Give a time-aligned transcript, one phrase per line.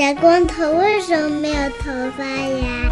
[0.00, 2.90] 小光头为什么没有头发呀？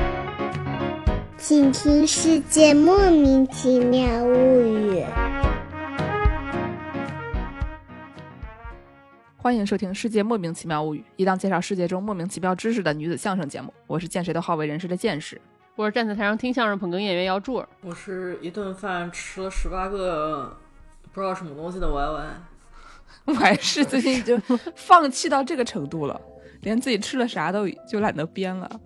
[1.38, 5.00] 请听《世界莫名其妙物语》。
[9.38, 13.72] 欢迎收听《世界莫名其妙物语》，一档介绍世界中莫名其妙知识的女子相声节目。
[13.87, 15.40] 我是见谁都好为人师的见识。
[15.76, 17.66] 我是站在台上听相声捧哏演员姚柱儿。
[17.80, 20.55] 我是一顿饭吃了十八个
[21.11, 22.27] 不知道什么东西的 YY。
[23.25, 24.38] 我还是最近就
[24.77, 26.20] 放弃到这个程度了，
[26.62, 28.80] 连自己吃了啥都就懒得编了。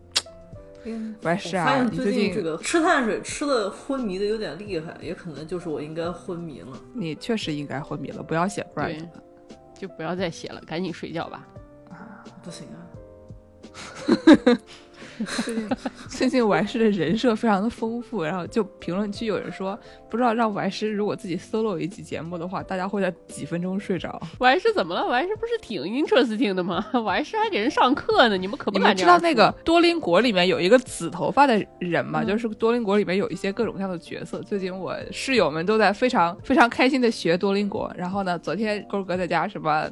[1.23, 6.77] 我还是啊，我发现你最近最近这个吃碳水吃的昏迷的有点厉害，也可能就是我应该昏迷了。
[6.93, 8.93] 你确实应该昏迷了，不要写了。
[9.79, 11.47] 就不要再写了，赶紧睡觉吧。
[11.89, 12.83] 啊不行啊，
[15.25, 15.69] 最近
[16.09, 19.79] 最近我还是的人设非常的丰富，然后就评论区有人说，
[20.11, 24.21] 不知道让我还是如果自己 solo 一集节目的话，大家会在几分钟睡着。
[24.39, 25.03] 我还是怎么了？
[25.07, 26.85] 我还是不是挺 interesting 的吗？
[26.93, 32.23] 我还是还给人上课呢，你们可不你们知敢这样道那个多邻国里面有一个紫头发的人吗？
[32.23, 34.41] 嗯就是多邻国里面有一些各种各样的角色。
[34.43, 37.93] 最近我室友们都在非常非常开心的学多邻国。
[37.97, 39.89] 然后呢，昨天勾哥在家什么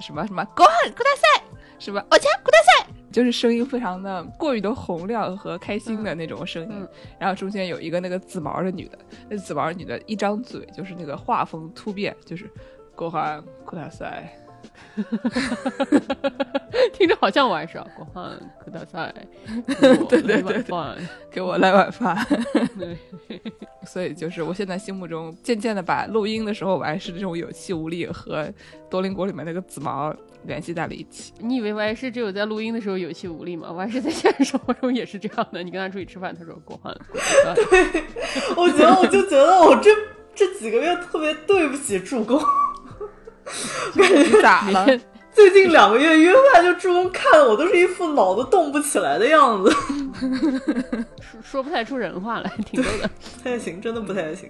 [0.00, 0.64] 什么什么 go
[0.96, 1.44] 古大赛，
[1.84, 6.70] 什么我家古大赛，就是声音非常的过于的洪亮和开心的那种声音。
[6.72, 12.50] 嗯然后中间有一个那个紫毛的女的，那紫毛女的一张嘴就是那个画风突变，就是
[12.94, 14.32] go on 古大赛。
[16.92, 19.12] 听着好像我还是啊，国汉科大赛，
[19.66, 20.96] 对对对对对，
[21.30, 22.16] 给我来碗饭。
[22.78, 22.96] 对
[23.86, 28.50] 所以就是我现在心目中渐渐的把录音的时候我还是这种有气无力和
[28.90, 30.14] 多邻国里面那个紫毛
[30.44, 31.32] 联系在了一起。
[31.38, 33.68] 你以为我还是只有在录音的时候有气无力吗？
[33.70, 35.62] 我还是在现实生活中也是这样的。
[35.62, 37.62] 你跟他出去吃饭，他说国汉科大赛，
[38.56, 39.90] 我觉得我就觉得我这
[40.34, 42.40] 这几个月特别对不起助攻。
[43.94, 44.86] 你咋了？
[45.34, 49.70] 最近两个月约饭，就助攻看的我都是一副脑子动不起来的样子，
[51.20, 53.08] 说 说不太出人话来，挺逗的。
[53.08, 54.48] 不太行，真的不太行。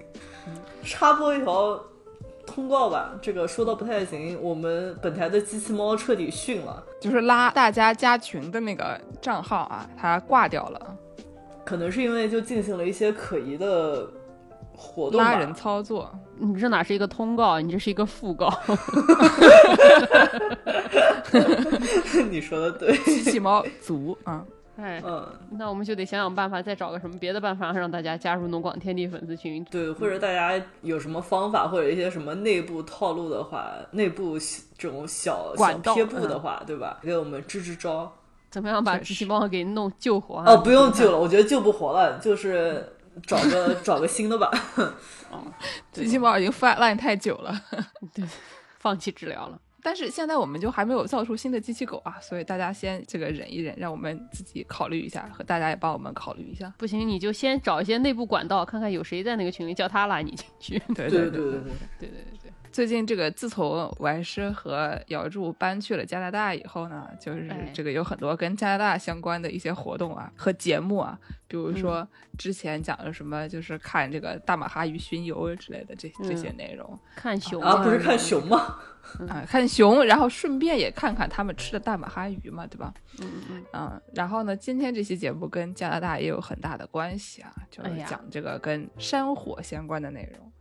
[0.83, 1.83] 插播一条
[2.45, 10.95] 通告吧，这个说到不太行，我们本台的机器猫彻底训了，就是拉大家加群的那个账号啊，它挂掉了，
[11.65, 14.07] 可能是因为就进行了一些可疑的
[14.75, 15.21] 活动。
[15.21, 16.13] 拉人操作。
[16.37, 18.51] 你这哪是一个通告，你这是一个讣告。
[22.29, 24.43] 你说的对，机器猫足啊，
[24.77, 29.63] 哎，嗯，那我们就得想想办法，再找个什么别的办法，让大家加入农广天地粉丝群。
[29.71, 34.37] 对，或者大家有什么方法或者一些什么内部套路的话，内部
[34.77, 36.99] 这种小小管道撇步的话，对吧？
[37.01, 38.11] 给我们支支招。
[38.51, 40.45] 怎么样把机器猫给弄救活、啊？
[40.47, 42.94] 哦，不用救了，我觉得救不活了，就是
[43.25, 44.51] 找个 找个新的吧。
[45.31, 45.51] 嗯，
[45.91, 47.53] 最起码已经 flatline 太久了。
[48.13, 48.25] 对
[48.79, 49.59] 放弃治疗了。
[49.81, 56.73] 但是现在我们就还没有造出新的机器狗啊，所以大家先这个忍一忍，让我们自己考虑一下，和大家也帮我们考虑一下。
[56.75, 60.79] 不行，你就先找一些内部管道，看看有谁在那个群里，叫他拉你进去。
[60.95, 61.61] 对对对对对对，
[61.99, 72.05] 对对对对，最近这个自从完师和姚柱搬去了加拿大以后呢，就是哎这个有很多跟加拿大相关的一些活动啊和节目啊，比如说
[72.37, 78.75] 之前讲的什么，就是看这个大马哈鱼巡游之类的这这些内容看熊啊，不是看熊吗？
[79.29, 82.93] 啊，看熊，然后顺便也看看他们吃的大马哈鱼嘛，对吧？
[83.21, 90.51] 嗯嗯嗯，然后呢，今天这期节目跟加拿大也有很大的关系啊，就是讲这个跟山火相关的内容。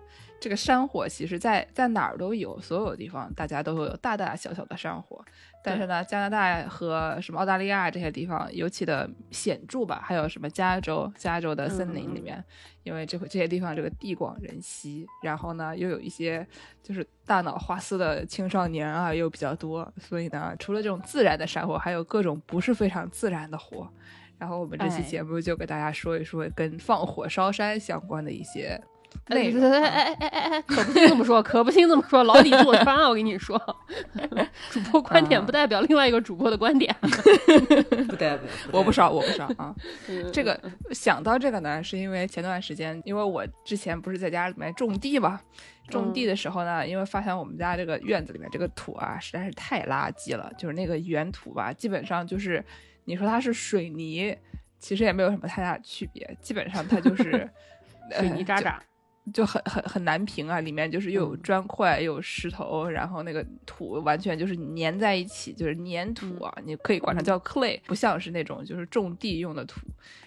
[0.45, 5.25] 这个山火其实在在哪儿都有，所有地方大家都会有大大小小的山火，
[5.63, 12.45] 但是呢，加拿大和什么澳大利亚这些地方尤其的显著吧，还有什么加州，加州的森林里面，
[12.83, 16.47] 因为这会这些地方这个地广人稀，然后呢又有一些
[16.83, 23.89] 就是大脑花丝的青少年啊又比较多，所以呢，除了这种自然的山火，还有各种不是非常自然的火。
[24.37, 28.79] 然后我们这期哎节目就给大家说一说跟放火烧山相关的一些
[29.27, 29.37] 哎。
[29.37, 33.09] 哎哎哎哎哎，可不听这么说，可不听这么说，老李坐穿啊！
[33.09, 33.59] 我跟你说，
[34.71, 36.95] 主播观点不代表另外一个主播的观点。
[37.01, 38.41] 不代表，
[38.71, 39.75] 我不少， 我不少啊。
[40.09, 40.59] 嗯这个
[40.91, 45.41] 想到这个呢，是因为前段时间，因为我之前不是在家里面种地嘛，
[45.89, 52.63] 种地的时候呢，因为发现我们家这个院子里面这个土啊，实在是太垃圾了，就是那个原土吧，基本上就是
[53.05, 54.37] 你说它是水泥，
[54.79, 57.49] 其实也没有什么太大的区别，基本上它就是
[58.19, 58.61] 水泥渣。
[58.61, 58.81] 渣，
[59.33, 69.81] 就很很很难平啊，里面就是又有嗯砖块又有石头，然后那个土完全就是粘在一起，就是粘土啊，你可以管它叫 clay，不像是那种就是种地用的土。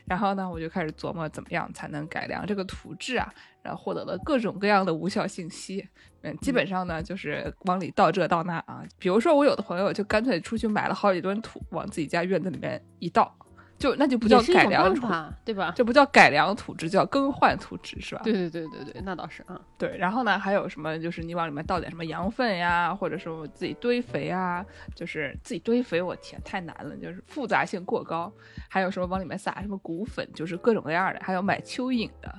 [0.05, 5.87] 然后呢，我就开始琢磨怎么样才能改良这个土质啊，然后获得了各种各样的无效信息。
[6.21, 8.83] 嗯，基本上呢就是往里倒这倒那啊。
[8.97, 13.37] 比如说我有的朋友就干脆出去买了好几吨土，往自己家院子里面一倒，
[13.77, 15.07] 就那就不叫改良土，
[15.45, 15.71] 对吧？
[15.75, 18.21] 这不叫改良土质，叫更换土质，是吧？
[18.23, 19.59] 对对对对对，那倒是啊。
[19.77, 20.97] 对，然后呢，还有什么？
[20.97, 24.65] 就是你往里面倒点什么羊粪呀，或者说自己堆肥啊，
[24.95, 28.31] 就是自己堆肥，我天，太难了，就是复杂性过高。
[28.67, 32.29] 还有什么往里面撒什么骨粉，就是各种各样的，还有买蚯蚓的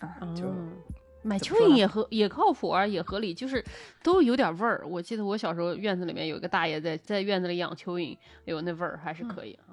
[0.00, 0.72] 啊，就、嗯
[1.22, 3.62] 买蚯蚓也合也靠谱啊，也合理，就是
[4.02, 4.82] 都有点味儿。
[4.88, 8.16] 我记得我小时候院子里面有一个大爷在在院子里养蚯蚓，
[8.46, 9.68] 有那味儿还是可以啊。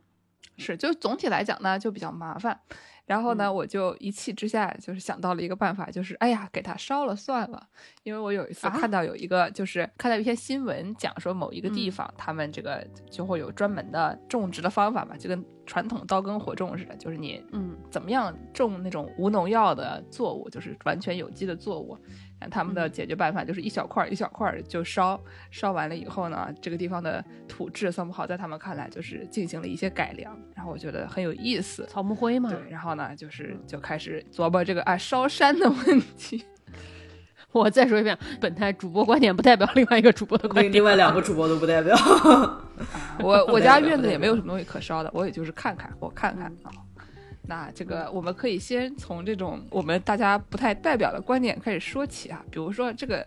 [0.57, 2.59] 是，就总体来讲呢，就比较麻烦。
[3.05, 7.67] 然后呢，我就一气之下就是想到了一个办法，就是哎呀，给它烧了算了。
[8.03, 21.97] 因为我有一次啊看到有一个，就是看到一篇新闻，讲说某一个地嗯方，他们这个就会有专门的种植的方法嘛，就跟传统刀耕火种似的，就是你嗯怎么样种那种无农药的作物，就是完全有机的作物。
[22.51, 25.19] 他们的嗯解决办法就是一小块儿一小块儿就烧，
[25.49, 31.85] 烧完了以后呢，这个地方的土质算不好，在他们看来就是进行了一些改良，然后我觉得很有意思。
[31.87, 32.49] 草木灰嘛。
[32.49, 36.43] 对，然后呢，就是就开始琢磨这个啊烧山的问题。
[37.53, 40.65] 我再说一遍，本台主播观点不代表另外一个主播的观点。
[40.65, 41.95] 另另外两个主播都不代表。
[43.19, 46.71] 我我家院子也没有什么东西可烧的，我也就是看看，我看看啊。
[47.47, 53.25] 那这个我们可以先从这种我们大家不太代表的观点开始说起啊，比如说这个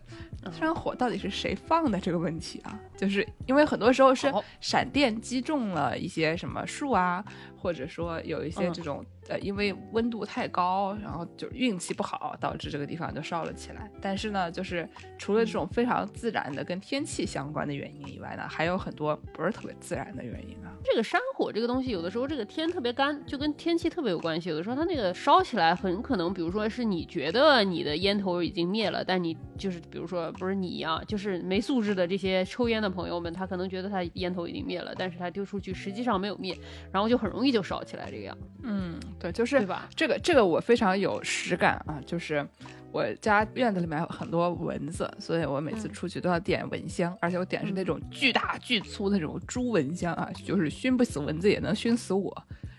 [0.53, 7.25] 山火到底是谁放的这个问题啊，就是因为很多时候是闪电击中了一些什么树啊，
[7.57, 13.89] 或者说有一些嗯这种、呃因为温度太高，然后就运气不好导致这个地方就烧了起来。
[14.01, 14.89] 但是呢，就是
[15.19, 20.75] 除了这种非常自然的跟天气相关的原因以外呢，还有很多不是特别自然的原因啊。
[20.83, 24.49] 这个山火这个东西，有的时候这个天特别干，就跟天气特别有关系。
[24.49, 36.57] 有的时候它那个烧起来，很可能，比如说是你觉得你的烟头已经灭了，但你就是比如说不是你啊，就是没素质的这些抽烟的朋友们，他可能觉得他烟头已经灭了，但是他丢出去实际上没有灭，
[36.93, 39.89] 然后就很容易就烧起来这个样，嗯，对，就是对吧？
[39.95, 42.47] 这个这个我非常有实感啊，就是
[42.93, 52.35] 我家院子里面有很多蚊子，所以我每次嗯出去都要点蚊香，而且我点的是那种巨大巨粗的那种猪蚊香啊，就是熏不死蚊子也能熏死我。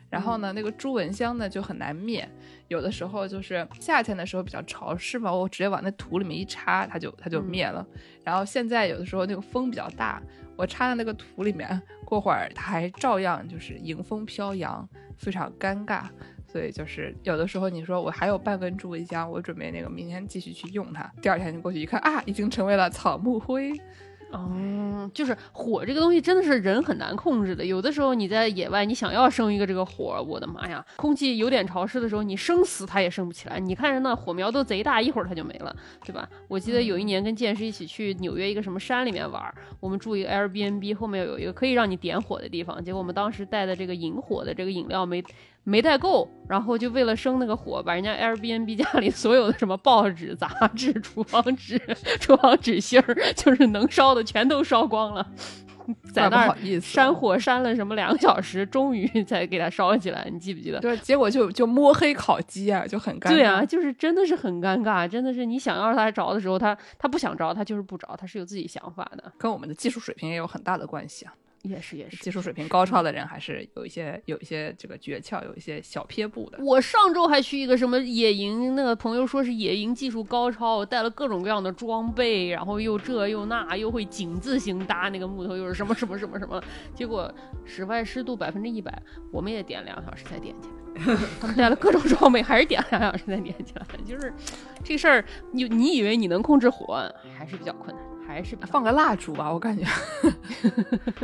[0.09, 2.29] 然后呢，那个猪蚊香呢就很难灭，
[2.71, 7.85] 有的时候就是夏天的时候比较潮湿嘛，我直接往那土里面一插，它就它就嗯灭了。
[8.23, 10.21] 然后现在有的时候那个风比较大，
[10.55, 14.87] 我插在那个土里面，过会儿它还照样就是迎风飘扬，
[15.17, 16.03] 非常尴尬。
[16.47, 23.73] 所以就是有的时候你说我还有半根猪蚊香，我准备那个明天继续去用它，第二天就过去一看啊，已经成为了草木灰。
[24.31, 27.65] 哦，就是火这个东西真的是人很难控制的。
[27.65, 33.59] 有的时候你在野外，你想要生一个这个火，我的妈呀，空气有点潮湿的时候，你生死它也生不起来。
[33.59, 35.75] 你看人那火苗都贼大，一会儿它就没了，
[36.05, 36.27] 对吧？
[36.47, 45.23] 我记得有一年跟剑师一起去纽约一个什么山里面玩儿，我们住一个 Airbnb，后面有一个可以让你点火的地方，结果我们当时带的这个引火的这个饮料没。
[45.63, 51.79] 没带够，然后就为了生那个火，把人家 Airbnb 家里所有的什么报纸、杂志、 厨房纸、
[52.19, 55.25] 厨房纸芯儿，就是能烧的全都烧光了。
[56.13, 60.79] 在那儿不好意思山火扇了什么两个小时，终于才给它烧起来，你记不记得？
[60.79, 63.29] 对，结果就就摸黑烤鸡啊，就很尴尬。
[63.29, 69.31] 对啊，就是真的是很尴尬，真的是你想要让它着的时候，它它不想着，它就是不着，它是有自己想法的。
[69.37, 71.33] 跟我们的技术水平也有很大的关系啊。
[71.63, 76.57] 也是也是，技术水平高超的人还是有一些有一些这个诀窍，有一些小撇步的。
[76.63, 86.61] 我上周还去一个什么野营，那个朋友说是野营技术高超，带了各种各样的装备，然后又这又那，又会井字形搭那个木头，又是什么什么什么什么，
[86.95, 87.33] 结果
[87.65, 89.01] 室外湿度百分之一百，
[89.31, 90.75] 我们也点两个小时才点起来。
[91.39, 93.85] 他们带了各种装备，还是点了两个小时才点起来。
[94.05, 94.33] 就是
[94.83, 99.85] 这事儿，你你以为你能控制火，还是比较困难，还是放个蜡烛吧，我感觉。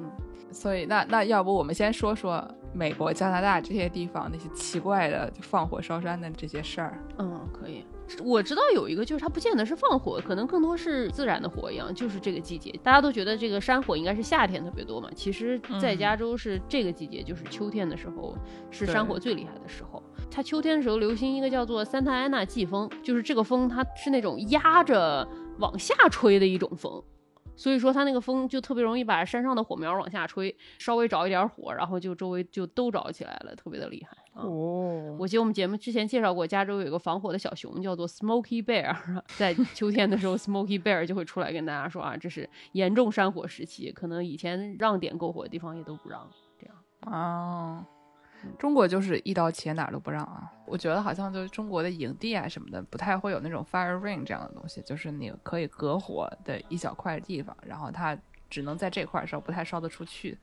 [0.00, 0.10] 嗯
[0.50, 7.02] 所以那那要不我们先说说美国、加拿大这些地方那些奇怪的就放火烧山的这些事儿。
[7.18, 7.82] 嗯，可以。
[8.22, 15.08] 我知道有一个，就是它不见得是放火，可能更多是自然的火一样，就是这个季节，大家都觉得这个山火应该是夏天特别多嘛。
[15.14, 18.36] 其实，在嗯加州是这个季节，就是秋天的时候，
[18.70, 20.02] 是山火最厉害的时候。
[20.30, 25.26] 它秋天的时候流行一个叫做三塔安娜季风，就是这个风它是那种压着
[25.62, 27.02] 往下吹的一种风。
[27.54, 34.16] 所以说它那个风就特别容易把山上的火苗往下吹，稍微着一点火，然后就周围就都着起来了，特别的厉害。
[34.32, 38.96] 哦我记得我们节目之前介绍过，加州有一个防火的小熊叫做 Smoky Bear，
[39.36, 46.26] 在秋天的时候，Smoky Bear 就会出来跟大家说啊，这是严重山火时期，可能以前让点篝火的地方也都不让。
[46.58, 46.74] 这样，
[47.12, 47.84] 哦，
[48.58, 50.50] 中国就是一刀切，哪儿都不让啊。
[50.66, 58.16] 我觉得好像就是中国的营地啊什么的，不太会有那种 fire ring 这样的东西，就是你可以隔火的一小块地方，然后它
[58.48, 60.36] 只能在这块儿烧，不太烧得出去。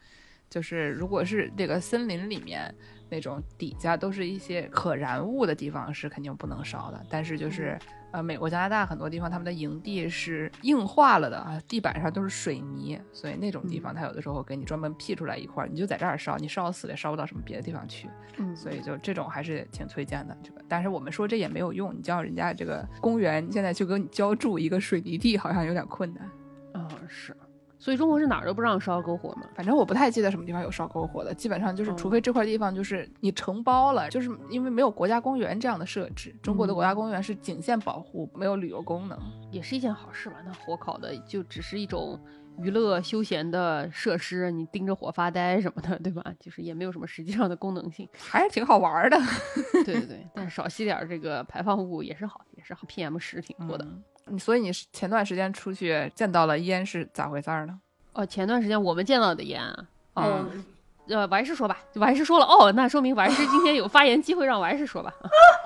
[0.49, 2.73] 就是如果是这个森林里面
[3.09, 7.05] 那种底下都是一些可燃物的地方，是肯定不能烧的。
[7.09, 7.77] 但是就是
[8.11, 18.09] 呃，美国、加拿大很多地方他们的营地是硬化了的啊，地板上都是水泥，所以那种地方它有的时候给你专门辟出来一块儿，你就在这儿烧，你烧死了也烧不到什么别的地方去。
[18.37, 20.35] 嗯，所以就这种还是挺推荐的。
[20.41, 26.29] 这个，但是我们说这也没有用，你叫人家这个公园现在去给你浇筑一个水泥地，好像有点困难。
[26.73, 27.35] 嗯、是，
[27.79, 29.47] 所以中国是哪儿都不让烧篝火嘛。
[29.55, 36.35] 反正我不太记得什么地方有烧篝火的，基本上就是，哦除非这块地方就是你承包了，就是因为没有国家公园这样的设置。
[36.41, 39.17] 中国的国家公园是仅限保护，没有旅游功能。
[39.49, 40.35] 也是一件好事吧。
[40.45, 42.19] 那火烤的就只是一种
[42.61, 46.23] 娱乐休闲的设施，你盯着火发呆什么的，对吧？
[46.39, 48.07] 就是也没有什么实际上的功能性。
[48.17, 49.17] 还是挺好玩的。
[49.85, 52.81] 对对对，但是少吸点儿这个排放物也是好，也是好。
[52.87, 53.85] PM 十挺多的。
[53.85, 57.79] 嗯所以你前段时间出去见到了烟是咋回事儿呢？
[58.13, 60.63] 哦，前段时间我们见到的烟啊，啊、嗯，
[61.07, 65.11] 呃，王师说吧，王师说了，哦，那说明王师今天有发言机会，让王师说吧。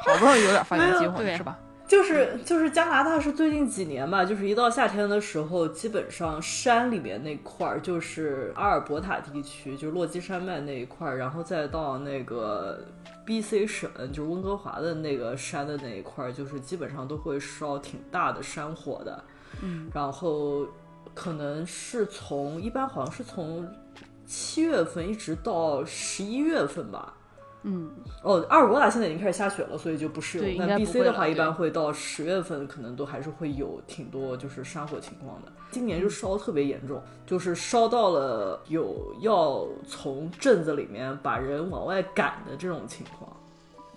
[0.05, 1.59] 好不容易有点发言机会是吧？
[1.93, 12.83] 就是就是加拿大是最近几年吧，就是一到夏天的时候，基本上山里面那块儿就是阿尔伯塔地区，就是落基山脉那一块儿，然后再到那个
[13.23, 19.23] B.C 省，就是温哥华的那个山的那一块儿，就是基本上都会烧挺大的山火的。
[19.61, 20.65] 嗯，然后
[21.13, 23.71] 可能是从一般好像是从
[24.25, 27.13] 七月份一直到十一月份吧。
[27.63, 27.89] 嗯，
[28.21, 30.47] 哦，阿尔伯塔现在已经开始下雪了，所以就不适用。
[30.47, 35.51] 那对应该不 B C 的话，一般会到十月份，可能都还是会有挺多就是山火情况的。
[35.71, 43.31] 今年就烧特别严重，就是烧到了有要从镇子里面把人往外赶的这种情况。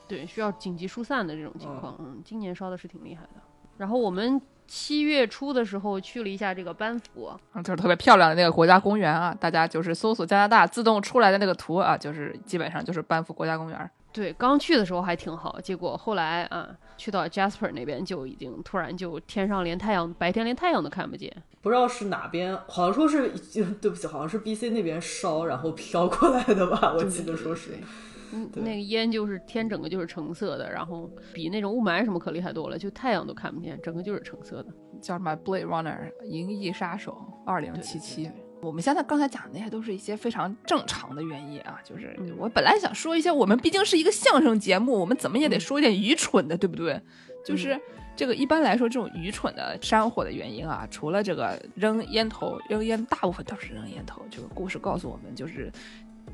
[0.08, 3.42] 对，需要紧急疏散的这种情况，嗯，今年烧的是挺厉害的。
[3.76, 13.90] 然后我们七月初的时候去了一下这个班夫，嗯，就是特别漂亮的那个国家公园啊，大家就是搜索加拿大自动出来的那个图啊，就是基本上就是班夫国家公园。
[14.12, 21.30] 对，刚去的时候还挺好，结果后来啊，去到 Jasper 那边就已经突然就天上连太阳，白天连太阳都看不见。
[21.61, 23.28] 不知道是哪边，好像说是，
[23.80, 26.94] 对不起，好像是 B C 那边烧，然后飘过来的吧？
[26.96, 27.73] 我记得说是。
[28.54, 34.73] 那个烟就是天整个就是橙色的，然后比那种雾霾什么可厉害多了，就太阳都看不见，整个就是橙色的。
[35.00, 38.30] 叫什么《Blade Runner》银翼杀手二零七七。
[38.62, 47.00] 我们现在刚才讲的那些都是一些非常正常的原因啊，就是嗯我本来想说一些，我们毕竟是一个相声节目，我们怎么也得说一点愚蠢的，对不对？
[47.45, 47.78] 就是
[48.16, 54.23] 这个一般来说，这种愚蠢的山火的原因啊，除了这个扔烟头，扔烟大部分都是扔烟头。
[54.30, 55.71] 这个故事告诉我们，就是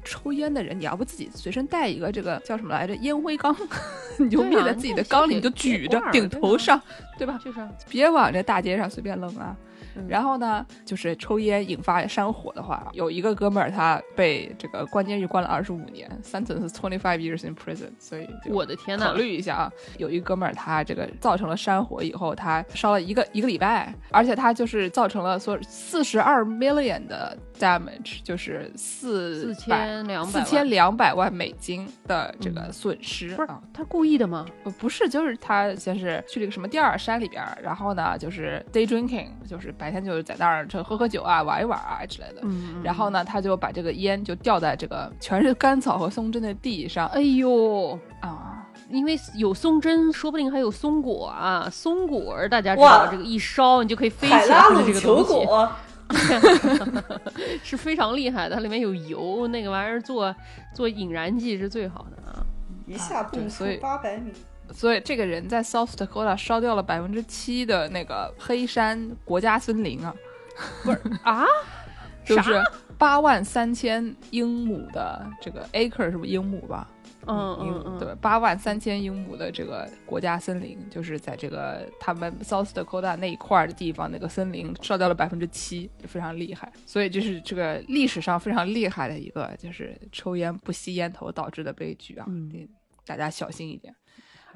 [0.04, 3.54] 抽烟的人，你要不自己随身带一个这个叫什么来着烟灰缸，
[4.18, 6.80] 你就灭在自己的缸里，你就举着顶头上，
[7.24, 7.40] 对吧？
[7.44, 9.56] 就是啊别往这大街上随便扔啊。
[9.94, 33.60] 嗯然后呢，就是抽烟引发山火的话，有一个哥们儿他被这个关监狱关了二十五年，sentence twenty five years in prison，所以我的天呐考，虑一下啊，有一个哥们儿他这个造成了山火以后，他烧了一个一个礼拜，而且他就是造成了说四十二 million 的 damage，就是四四千两百四千两百万美金的这个损失、不是啊。
[33.74, 34.46] 他故意的吗？
[34.64, 42.40] 呃不是，就是他先是去了一个什么地儿山里边儿，然后呢，就是 day drinking，就是白天就是在那儿就喝喝酒啊、玩一玩啊之类的。
[42.42, 55.70] 嗯，然后呢，他就把这个烟就掉在这个全是干草和松针的地上哎呦，啊，因为有松针，说不定还有松果啊，松果儿大家知道，这个一烧你就可以飞起来的这个东西果，
[57.62, 60.34] 是非常厉害的，它里面有油，那个玩意儿做
[60.74, 62.44] 做引燃剂是最好的啊。
[62.86, 64.32] 一下蹦出对所以八百米。
[64.72, 70.14] 所以这个人在 South Dakota 烧掉了百分之七的那个黑山国家森林啊，
[70.82, 71.44] 不是啊，
[72.24, 72.60] 就是
[72.96, 76.88] 八万三千英亩的这个 acre 是不是英亩吧？
[77.24, 86.72] 嗯嗯嗯，对，八万三千英亩的这个国家森林，就是在这个他们 South Dakota 那一块儿的地方，那个森林烧掉了百分之七，就非常厉害。
[86.84, 92.68] 所以就是这个历史上非常厉害的一个，就是抽烟不吸烟头导致的悲剧啊，嗯得
[93.06, 93.94] 大家小心一点。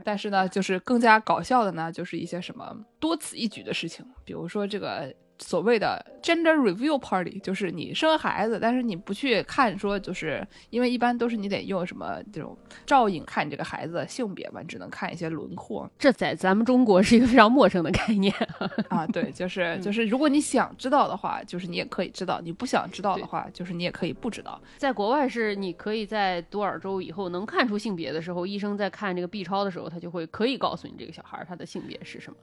[0.04, 18.32] 但是呢，就是更加搞笑的呢，就是一些什么多此一举的事情，比如说这个所谓的 gender review party，就是你生孩子，但是你不去看说，就是因为一般都是你得用什么这种照影看这个孩子的性别嘛，只能看一些轮廓这在咱们中国是一个非常陌生的概念。
[18.88, 19.06] 啊。
[19.08, 24.60] 对，就是就是，如果你想知道的话，就是你也可以知道；你不想知道的话，就是你也可以不知道。
[24.76, 32.36] 在国外是你可以在多少周以后能看出性别的时候，医生在看这个 B 超的时候，他就会可以告诉你这个小孩儿他的性别是什么。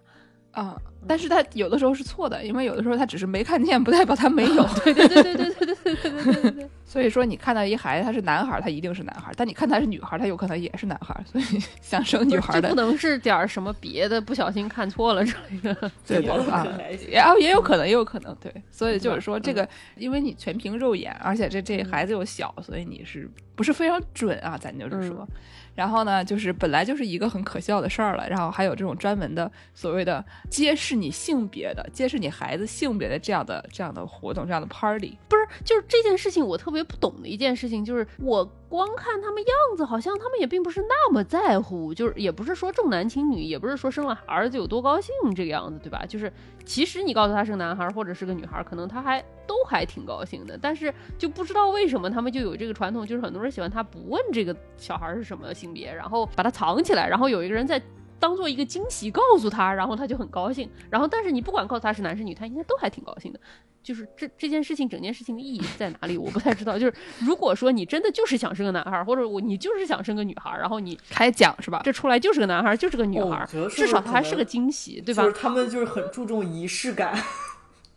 [0.54, 4.64] 啊，但是他有的时候是错的，因为有的时候他只是没看见，不代表他没有。
[4.86, 6.70] 对对对对对对对对对对。
[6.86, 11.24] 所以说，你看到一孩子他是男孩儿，他一定是男孩儿；但你看他是女孩儿，他有可能也是男孩儿。
[11.26, 15.74] 所以 想生女孩儿的，不能是点儿什么别的，不小心看错了之类的。
[16.06, 18.54] 对啊能还行，也啊也有可能，也有可能对。
[18.70, 19.68] 所以就是说，这个
[19.98, 24.56] 因为你全凭肉眼，而且这这孩子又小，所以你是不是非常准啊？
[24.62, 25.28] 咱就是说。
[25.76, 35.18] 然后呢，就是本来就是一个很可笑的事儿了，然后还有这种专门的所谓的揭示你性别的、揭示你孩子性别的这样的这样的活动、这样的 party。
[35.28, 46.06] 不，就是这件事情我特别不懂的一件事情，就是我光看他们样子，好像他们也并不是那么在乎，就是也不是说重男轻女，也不是说生了儿子有多高兴这个样子，对吧？
[46.08, 46.32] 就是
[46.66, 57.82] 其实你告诉他是个男孩或者是个女孩，可能他还都还挺高兴的，但是就不知道为什么他们就有这个传统，就是很多人喜欢他不问这个小孩是什么性别，然后把他藏起来，然后有一个人在。
[58.24, 60.70] 当做一个惊喜告诉他，然后他就很高兴。
[60.90, 63.40] 然后，但是你不管告诉他是男是女，他应该都还挺高兴的。
[63.84, 66.18] 就是这这件事情，整件事情的意义在哪里？
[66.18, 66.80] 我不太知道。
[66.80, 71.82] 就是如果说你真的就是想生个男孩儿，或者我你就是想生个女孩儿，然后你 开讲是吧？
[71.84, 75.36] 这出来就是个男孩儿，就是个女孩至少他还是个惊喜，对吧就是？
[75.36, 77.14] 他们就是很注重仪式感。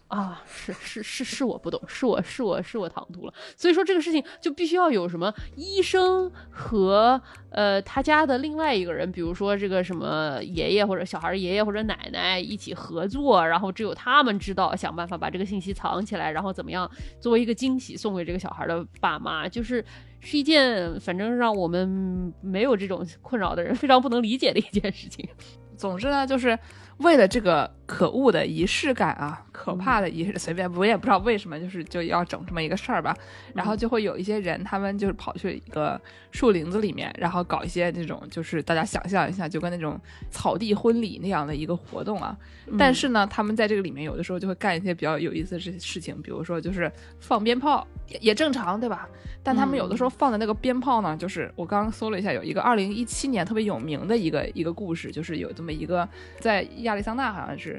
[0.08, 3.34] 啊，是是是是我不懂，是我是我是我唐突了。
[3.56, 7.20] 所以说这个事情就必须要有什么医生和
[7.50, 19.84] 呃他家的另外一个人，比如说这个什么爷爷或者小孩儿爷爷或者奶奶一起合作，然后只有他们知道，想办法把这个信息藏起来，然后怎么样作为一个惊喜送给这个小孩的爸妈，就是。
[20.18, 25.28] 是一件反正让我们没有这种困扰的人非常不能理解的一件事情。
[25.76, 26.58] 总之呢，就是
[26.96, 33.16] 为了这个可恶的仪式感啊，可怕的仪式， 随便我也不知道为什么，就是就要整这么一个事儿吧。
[33.54, 35.98] 然后就会有一些人，他们就是跑去一个
[36.32, 39.98] 树林子里面，然后搞一些那种，就是大家想象一下，就跟那种
[40.30, 42.36] 草地婚礼那样的一个活动啊。
[42.76, 46.90] 但是呢，他们在这个里面有的时候就会干一些比较有意思的事事情，比如说就是
[47.20, 49.08] 放鞭炮，也也正常，对吧？
[49.44, 56.08] 但他们有的时候放的那个鞭炮呢，就是我刚刚搜了一下，有一个二零一七年特别有名的一个一个故事，就是有这么一个
[56.40, 57.75] 在亚利桑那好像是。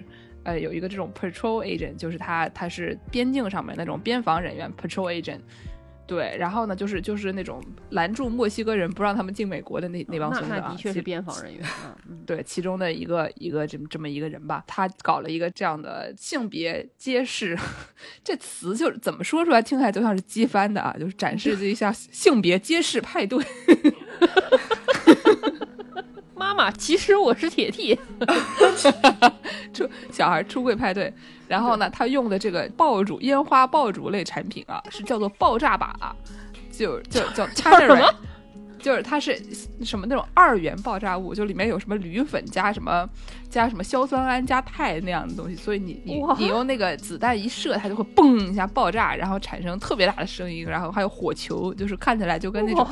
[0.48, 5.42] 呃，有一个这种 patrol agent，就是他他是边境上面那种边防人员 patrol agent，
[6.08, 17.58] 对，然后呢，就是就是那种拦住墨西哥人不让他们进美国的那那帮那孙子啊，其那的确是边防人员啊，嗯对，其中的一个一个这么这么一个人吧，他搞了一个这样的性别揭示，
[18.24, 23.44] 这词就是怎么说出来，听起来就像是机翻的啊，就是展示这一下性别揭示派对。
[26.38, 27.98] 妈妈，其实我是铁 T。
[29.74, 31.14] 出小孩出柜派对，
[31.48, 35.90] 然后呢，他用的这个爆竹烟花爆竹类产品啊，是叫做爆炸靶，
[36.72, 38.16] 就就叫 t e r
[38.80, 39.36] 就是它是
[39.84, 43.10] 什么那种二元爆炸物，就里面有什么铝粉加什么
[43.50, 52.92] 加什么硝酸铵加钛那样的东西，所以你你你用那个子弹一射，它就会嘣一下爆炸，然后产生特别大的声音，然后还有火球，就是看起来就跟那种哇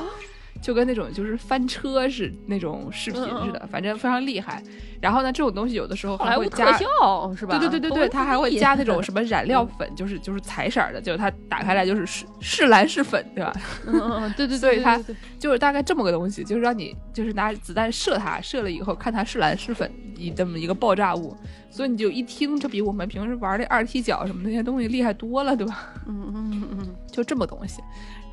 [0.61, 4.61] 就跟那种就是翻车是那种视频似的，反正非常厉害。
[5.01, 6.75] 然后呢，这种东西有的时候还会加。
[6.77, 7.57] 效是吧？
[7.59, 13.53] 对对对对对，它还会加那种什么 染料粉，就是就是彩色儿的，就是它打开来就是是是蓝是粉，对吧？
[13.85, 14.99] 嗯对对对， 所以它
[15.37, 21.37] 就是大概这么个东西，就是让你就是拿子弹射它，射了以后看它是蓝是粉，一这么一个爆炸物，
[21.69, 25.93] 所以你就一听，这比我们平时玩的二踢脚什么那些东西厉害多了，对吧？
[26.07, 27.81] 嗯嗯嗯嗯，就这么东西。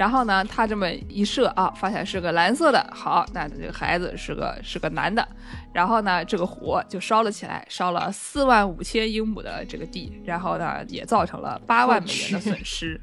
[0.02, 5.24] 然后呢，他这么一射啊，发现是个蓝色的，好，那这个孩子是个是个男的。
[5.72, 13.00] 然后呢，这个火就烧了起来，烧了四万五千英亩的这个地，然后呢，也造成了八万美元的损失。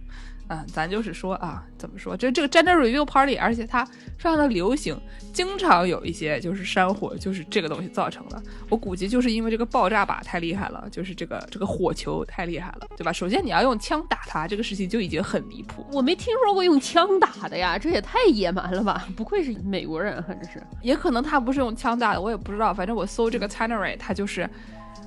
[0.50, 2.18] 嗯，咱就是说啊，怎么说？
[2.18, 5.00] 就这个 gender review party，而且它非常的流行，
[5.32, 8.42] 经常有一些就是山火，就是这个东西造成的。
[8.68, 13.14] 我估计就是因为这个爆炸靶太厉害了，就是这个这个火球太厉害了，对吧？
[13.14, 15.86] 首先你要用枪打它，这个事情就已经很离谱。
[15.92, 19.08] 我没听说过用枪打的呀，这也太野蛮了吧！
[19.16, 20.60] 不愧是美国人，反正是。
[20.82, 22.74] 也可能他不是用枪打的，我也不知道。
[22.74, 24.50] 反正我搜这个 Tannery，他就是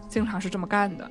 [0.09, 1.11] 经常是这么干的。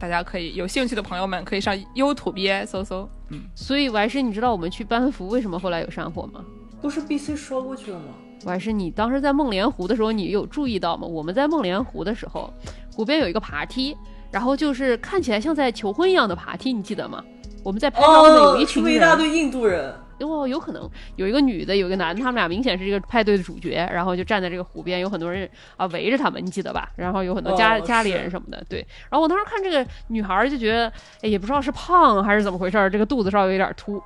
[0.00, 3.06] 大家可以有兴趣的朋友们可以上优土鳖搜搜。
[3.28, 6.42] 嗯，所以我还是你知道我们去班夫为什么后来有山火吗？
[6.80, 8.06] 不是 BC 说过去了吗？
[8.44, 11.06] 我还是你当时在梦莲湖的时候，你有注意到吗？
[11.06, 12.50] 我们在梦莲湖的时候，
[12.90, 13.94] 湖边有一个爬梯，
[14.32, 17.22] 然后就是看起来像在求婚一样的爬梯，你记得吗？
[17.62, 19.94] 我们在拍照的有一群人，一大堆印度人。
[20.20, 26.88] 哦，有可能有一个女的，有一个男的，他们俩明显是这个派对的主角，然后就站在这个湖边，有很多人啊围着他们，你记得吧？
[26.96, 28.86] 然后有很多家、哦家里人什么的，对。
[29.10, 34.02] 然后我当时看这个女孩儿就觉得，哎，也不知道是胖还是怎么回事儿，这个肚子稍微有点凸。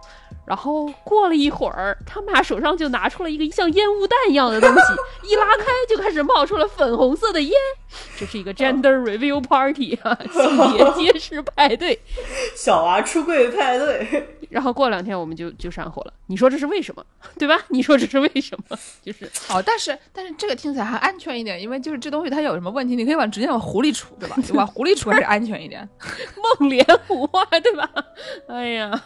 [0.46, 7.52] 然后过了一会儿，他们俩手上就拿出了一个像烟雾弹一样的东西，一拉开就开始冒出了粉红色的烟。
[8.18, 11.98] 这是一个 gender reveal party 啊， 性别揭示派对。
[12.54, 17.04] 小娃出柜派对，然后过两天我们就就山火了，你说这是为什么？
[17.38, 17.58] 对吧？
[17.68, 18.78] 你说这是为什么？
[19.02, 24.36] 就是好，但是但是这个听起来还安全一点，因为就是这东西它有什么问题，你可以往直接往湖里杵，对吧？
[24.46, 25.88] 就往湖里杵还是安全一点。
[26.60, 27.90] 梦莲湖啊，对吧？
[28.48, 29.02] 哎呀，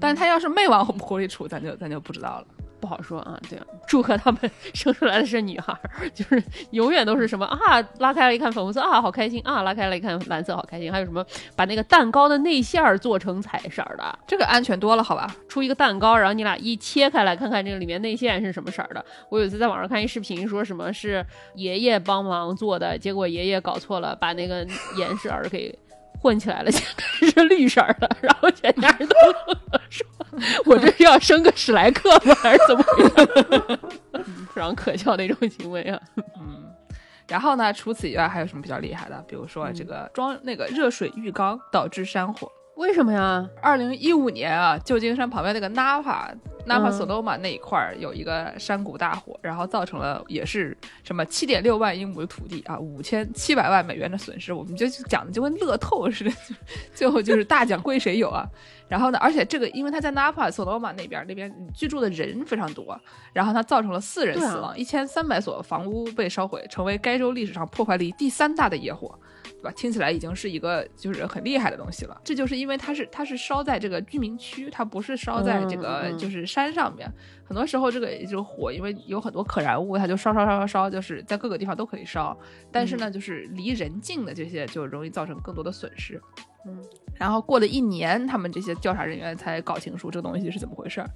[0.00, 2.46] 但是它要是没往湖里杵，咱就咱就不知道了。
[2.80, 3.38] 不好说啊。
[3.48, 4.40] 对，祝贺他们
[4.74, 5.74] 生出来的是女孩，
[6.14, 10.90] 就是永远都是什么啊，拉开了一看粉红色啊，好开心啊，拉开了一看蓝色，好开心。
[10.90, 15.34] 还有什么把那个蛋糕的内馅儿做成彩色的，这个安全多了，好吧？
[15.48, 19.04] 出一个蛋糕，然后你俩一切开来看看这个里面内馅是什么色的。
[19.28, 25.76] 我有一次在网上看一视频，说什么是爷爷帮忙做的，结果爷爷搞错了，把那个颜色给
[26.20, 26.82] 混起来了，现
[27.30, 29.14] 在是绿色的，然后全家人都
[29.90, 30.06] 说
[30.66, 32.34] 我这是要生个史莱克吗？
[32.36, 33.78] 还是怎么回事？
[34.52, 36.00] 非常可笑的一种行为啊！
[36.40, 36.64] 嗯。
[37.28, 39.22] 然后呢，除此以外还有什么比较厉害的？
[39.28, 42.50] 比如说这个装那个热水浴缸导致山火。
[42.78, 43.44] 为什么呀？
[43.60, 46.30] 二零一五年啊，旧金山旁边那个 Napa
[46.64, 54.52] Napa 嗯 Sonoma 那一块儿有一个山谷大火，然后造成了也是什么七点六万英亩的土地啊，五千七百万美元的损失。
[54.52, 56.30] 我们就讲的就跟乐透似的，
[56.94, 58.46] 最后就是大奖归谁有啊？
[58.86, 62.96] 然后呢，而且这个因为他在 Napa Sonoma 那边那边居住的人非常多，
[63.32, 69.18] 然后它造成了四人死亡，一千三百所房屋被烧毁，成为该州历史上破坏力第三大的野火。
[69.58, 69.72] 对吧？
[69.76, 72.20] 听起来已经是一个就是很厉害的东西了。
[72.22, 77.10] 这就是因为它是它是烧在这个居民区，它不是烧在这个就是山上面。
[77.44, 82.38] 很多时候这个这个火，因为有很多可燃物，它就烧烧烧烧烧，就是在各个地方都可以烧。
[82.70, 86.20] 但是呢，就是离人近的这些就容易造成更多的损失。
[86.66, 91.08] 嗯，然后过了一年，他们这些调查人员才搞清楚这个东西是怎么回事儿，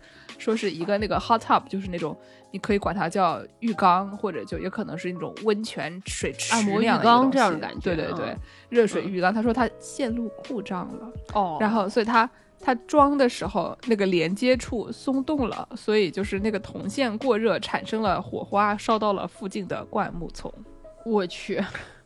[0.43, 2.17] 说是一个那个 hot tub，就是那种
[2.51, 9.33] 你可以管它叫浴缸，或者就也可能是那种温泉水池按摩浴缸这样的感觉对对对，嗯热水浴缸。
[9.33, 12.29] 他说他线路故障了，哦然后所以他
[12.59, 20.53] 他装的时候那个连接处松动了，所以就是那个铜线过热产生了火花，烧到了附近的灌木丛。
[21.05, 21.63] 我去，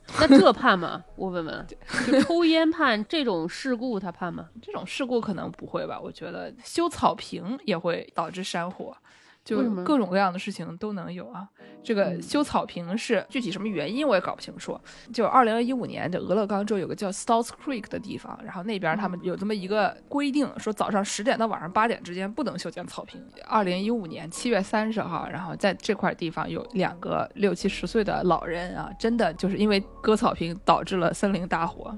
[0.21, 1.03] 那这判吗？
[1.17, 1.67] 我问问，
[2.07, 4.49] 就抽烟判这种事故他判吗？
[4.63, 6.01] 这种事故可能不会吧？
[6.01, 8.97] 我觉得修草坪也会导致山火，
[9.45, 11.49] 就各种各样的事情都能有啊。
[11.87, 14.79] 这个嗯修草坪是具体什么原因我也搞不清楚。
[15.15, 23.25] 就二零一五年，这俄勒冈州有个叫 Stouts Creek 的地方，然后那边他们有这么一个规定，说早上十点到晚上八点之间不能修建草坪。
[23.47, 31.97] 二零一五年七月三十号，然后在这块地方有两个六七十岁的老人啊，真的就是因为割草坪导致了森林大火，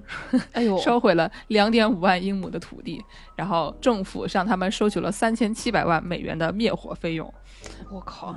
[0.53, 3.03] 哎呦， 烧毁了两点五万英亩的土地，
[3.35, 7.33] 然后政府向他们收取了三千七百万美元的灭火费用。
[7.91, 8.37] 我靠，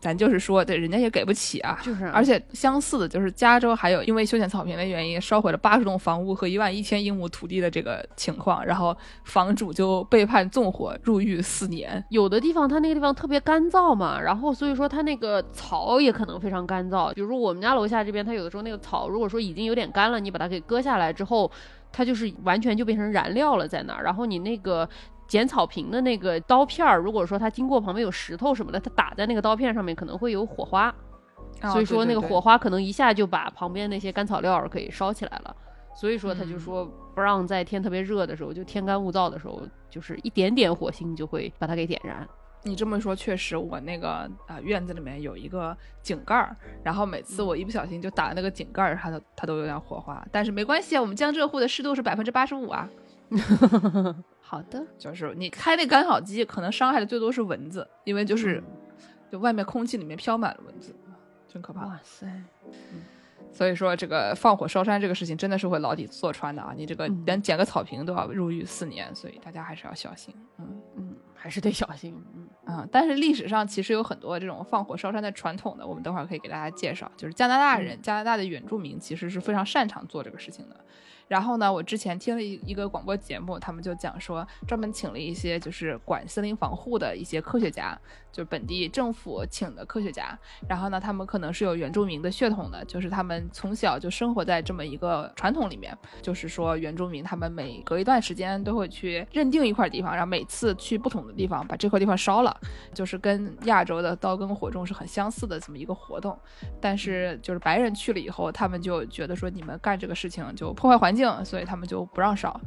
[0.00, 1.78] 咱就是说，对人家也给不起啊。
[1.82, 12.02] 就是啊而且相似的就是加州还有因为修剪草坪的原因烧毁了八十栋房屋和一万一千英亩土地的这个情况，然后房主就被判纵火入狱四年。
[12.08, 17.12] 有的地方它那个地方特别干燥嘛，然后所以说它那个草也可能非常干燥。
[17.12, 21.50] 比如说我们家楼下这边，它有的时候那个草如果说已经有点干了，你把它给割下来之后，
[21.92, 24.02] 它就是完全就变成燃料了在那儿。
[24.02, 24.88] 然后你那个
[25.30, 30.92] 剪草坪的那个刀片儿，如果说它经过旁边有石头什么的，它打在那个刀片上面可能会有火花，
[31.70, 35.54] 所以说那个火花可能一下就把旁边那些干草料儿可以烧起来了。
[35.94, 42.26] 所以说他就说不让在天特别热的时候，就天干物燥的时候，就是一点点火星就会把它给点燃。
[42.64, 50.26] 你这么说确实，我那个啊、院子里面有一个井盖儿，然后每次我一不小心就打那个井盖儿，它都它都有点火花。
[50.32, 52.88] 但是没关系啊，我们江浙沪的湿度是百分之八十五啊，
[54.50, 58.60] 好的，就是你开那干草机，可能伤害的最多是蚊子，因为就是
[59.30, 60.92] 就外面空气里面飘满了蚊子，
[61.46, 61.86] 真可怕。
[61.86, 62.26] 哇塞，
[63.52, 66.74] 所以说这个放火烧山这个事情真的是会牢底坐穿的啊！
[66.76, 70.34] 你这个嗯连捡个草坪都要入狱四年，所以大家还是要小心。
[70.58, 72.20] 嗯嗯，还是得小心。
[72.34, 77.08] 嗯啊、但是历史上其实有很多这种放火烧山的传统的，我们等会儿可以给大家介绍。
[77.16, 80.76] 就是加拿大人，加拿大的原住民其实是非常擅长做这个事情的。
[81.30, 87.96] 然后呢，我之前听了一一个广播节目，他们就讲说，专门请了一些就是管森林防护的一些科学家，
[88.32, 90.36] 就是本地政府请的科学家。
[90.68, 102.60] 然后呢，他们可能是有原住民的血统的，就是他们从小就生活在这么一个传统里面，就是说原住民他们每隔一段时间都会去认定一块地方，然后每次去不同的地方把这块地方烧了，
[102.92, 106.36] 就是跟亚洲的刀耕火种是很相似的这么一个活动。
[106.80, 112.60] 但是就是白人去了以后，他们就觉得说你们干这个事情就破坏环境，所以他们就不让烧，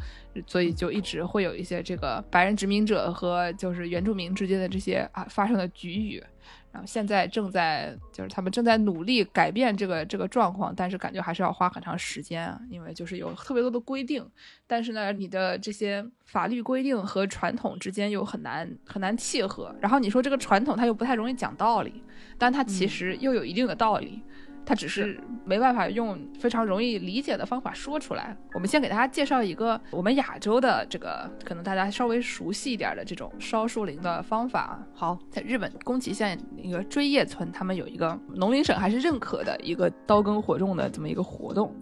[0.48, 6.24] 所以就一直会有一些这个白人殖民者和就是原住民之间的这些啊发生的局域。
[6.72, 14.28] 然后现在正在就是他们正在努力改变这个这个状况，但是感觉还是要花很长时间啊，因为就是有特别多的规定，
[14.66, 19.74] 但是呢，你的这些法律规定和传统之间又很难很难契合。
[19.82, 22.04] 然后你说这个传统它又不太容易讲道理，
[22.40, 24.24] 但它其实又有一定的道理。
[24.66, 28.36] 它只是没办法用非常容易理解的方法说出来。
[28.54, 34.80] 我们先给大家介绍一个我们亚洲的这个可能大家稍微熟悉一点的这种烧树林的方法。
[34.94, 41.74] 好，在日本宫崎县那个追叶村，他们有一个农林省还是认可的一个刀耕火种的这么一个活动。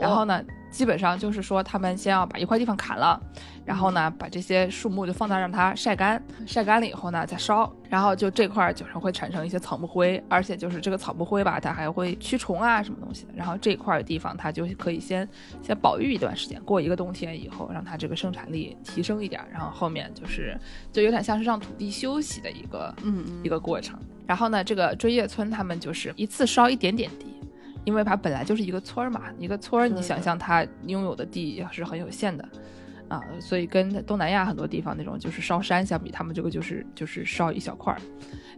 [0.00, 0.42] 然后呢？
[0.76, 3.18] 基本上就是说，他们先要把一块地方砍了，
[3.64, 13.32] 然后呢，把这些树木就放那让它晒干，晒干了以后呢，再烧，然后就这块就是会产生一些草木灰，而且就是这个草木灰吧，它还会驱虫啊什么东西的。
[13.34, 15.26] 然后这块地方它就可以先
[15.62, 20.60] 先保育一段时间，过一个冬天以后，让它这个生产力提升一点，然后后面就是
[20.92, 23.98] 就有点像是让土地休息的一个嗯一个过程。
[24.26, 27.32] 然后呢，这个追叶村他们就是一次烧一点点地。
[27.86, 32.46] 因为它本来就是一个村儿嘛，一个村儿，你想象它拥有的地是很有限的，
[33.08, 37.98] 啊，所以跟东南亚很多地方那种就是烧山相比，他们这个就是就是烧一小块儿，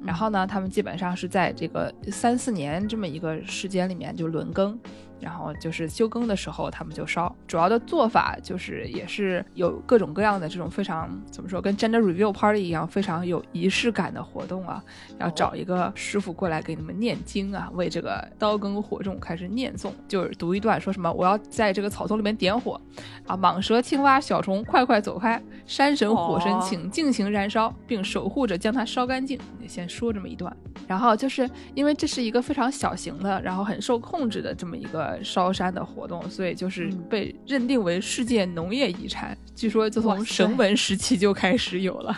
[0.02, 4.76] 然后呢，他们基本上是在这个三四年这么一个时间里面就轮更。
[5.20, 7.34] 然后就是休耕的时候，他们就烧。
[7.46, 14.82] 主要的做法就是也是有各种各样的这种非常怎么说，跟 gender review party 一样非常有仪式感的活动啊。
[15.18, 22.80] 要找一个师傅过来给你们念经啊，为这个刀耕火种开始念诵，就是读一段说什么我要在这个草丛里面点火
[23.26, 29.38] 啊，蟒蛇、青蛙、小虫快快走开，山神、火神请尽情燃烧，并守护着将它烧干净。
[29.58, 30.54] 你先说这么一段，
[30.86, 35.07] 然后就是因为这是一个非常小型的，然后很受控制的这么一个。
[35.22, 39.36] 烧山的活动，所以就是被认定为世界农业遗产。
[39.54, 42.16] 据说就从神文时期就开始有了，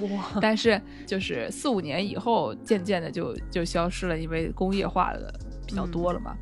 [0.00, 0.38] 哇！
[0.40, 5.32] 但是就是四五年以后，渐渐的就就消失了，因为工业化的
[5.66, 6.36] 比较多了嘛。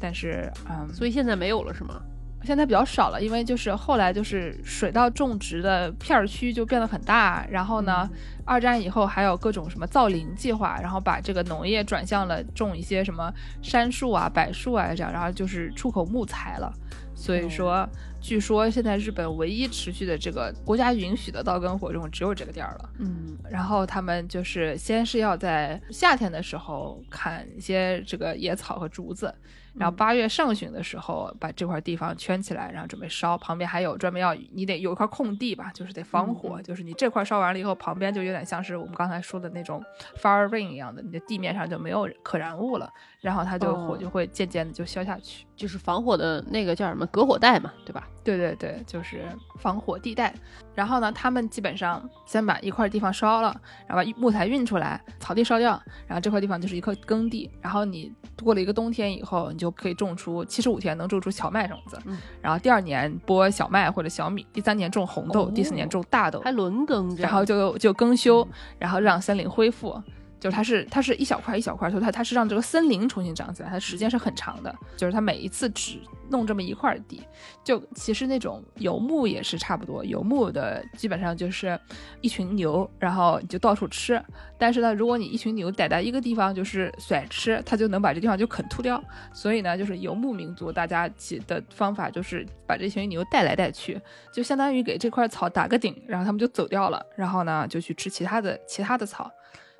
[0.00, 2.00] 但是，嗯，所以现在没有了是吗？
[2.42, 8.08] 现在比较少了，因为就是后来就是水稻种植的片儿区就变得很大，然后呢，
[8.44, 16.72] 二战以后还有各种什么造林计划，然后把这个农业转向了种一些什么杉树啊、柏树啊这样，然后就是出口木材了。
[17.14, 17.86] 所以说，
[18.18, 22.88] 据说现在日本唯一持续的这个国家允许的稻耕火种只有这个地儿了。
[22.98, 29.34] 嗯，然后他们就是先是要在夏天的时候砍一些这个野草和竹子。
[29.74, 33.38] 然后八月上旬的时候，把这块地方圈起来，然后准备烧。
[33.38, 36.60] 旁边还有专门要你得有一块空地吧，就是得防火。
[36.62, 39.82] 就是你这块烧完了以后，旁边就有点像是我们刚才说的那种
[40.20, 45.46] fire ring 一样的，你的地面上就没有可燃物了，然后它就火就会渐渐的就消下去。
[45.54, 48.08] 就是防火的那个叫什么隔火带嘛，对吧？
[48.24, 49.26] 对对对，就是
[49.58, 50.34] 防火地带。
[50.74, 53.54] 然后呢，他们基本上先把一块地方烧了，
[53.86, 57.50] 然后把木材运出来，草地烧掉，然后这块地方就是一块耕地。
[57.60, 58.10] 然后你
[58.42, 61.98] 过了一个冬天以后，你就可以种出七十五天能种出小麦种子。
[62.06, 62.16] 嗯。
[62.40, 70.02] 然后第二年播小麦或者小米，第三年种红豆，第四年种大豆，还轮耕，然后就就更修，然后让森林恢复。
[70.40, 74.74] 就是它是它是一小块一小块，所以它它是让这个森林重新长起来，它时间是很长的。
[74.96, 75.98] 就是它每一次只
[76.30, 77.22] 弄这么一块地，
[77.62, 80.04] 就其实那种游牧也是差不多。
[80.04, 81.78] 游牧的基本上就是
[82.20, 84.22] 一群牛，然后你就到处吃。
[84.56, 89.02] 但是呢，如果你一群牛逮在一个地方就是甩吃，它就能把这地方就啃秃掉。
[89.34, 94.00] 所以呢，就是游牧民族大家起的方法就是把这群牛带来带去，
[94.32, 97.04] 就相当于给这块草打个顶，然后他们就走掉了。
[97.16, 99.30] 然后呢，就去吃其他的其他的草。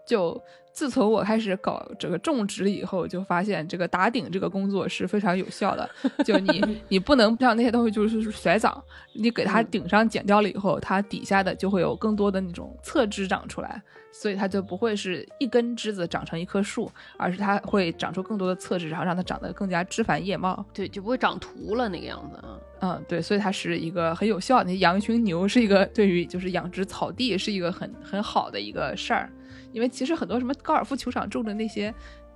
[0.06, 0.40] 就
[0.72, 5.88] 自从我开始搞这个种植以后，就发现这个打顶这个工作是非常有效的。
[6.24, 8.82] 就你 你不能让那些东西就是甩长，
[9.14, 13.82] 你给它顶上剪掉了以后，它底下的就会有更多的那种侧枝长出来，
[14.12, 20.64] 所以它就不会是一根枝子长成一棵树，而是它会长出更多的侧枝，然后让它长得更加枝繁叶茂。
[20.72, 22.58] 对，就不会长秃了那个样子啊。
[22.82, 24.62] 嗯，对，所以它是一个很有效。
[24.62, 29.30] 你养一群牛是一个对于就是养殖草地是一个很很好的一个事儿。
[29.72, 31.92] 因为其实很多什么高尔夫球场种的那些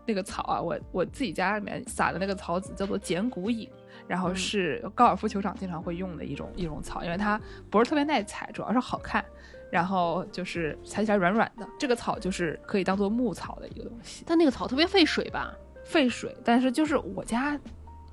[0.07, 3.69] 那个草啊，我我自己家里面撒的那个草籽叫做剪骨隐，
[4.07, 9.25] 然后是高尔夫球场经常会用的一种一种草，因为它不是特别耐踩，主要是好看，
[9.71, 11.67] 然后就是踩起来软软的。
[11.79, 15.55] 这个草就是可以当做牧草的一个东西，但那个草特别费水吧？
[15.85, 17.59] 费水，但是就是我家。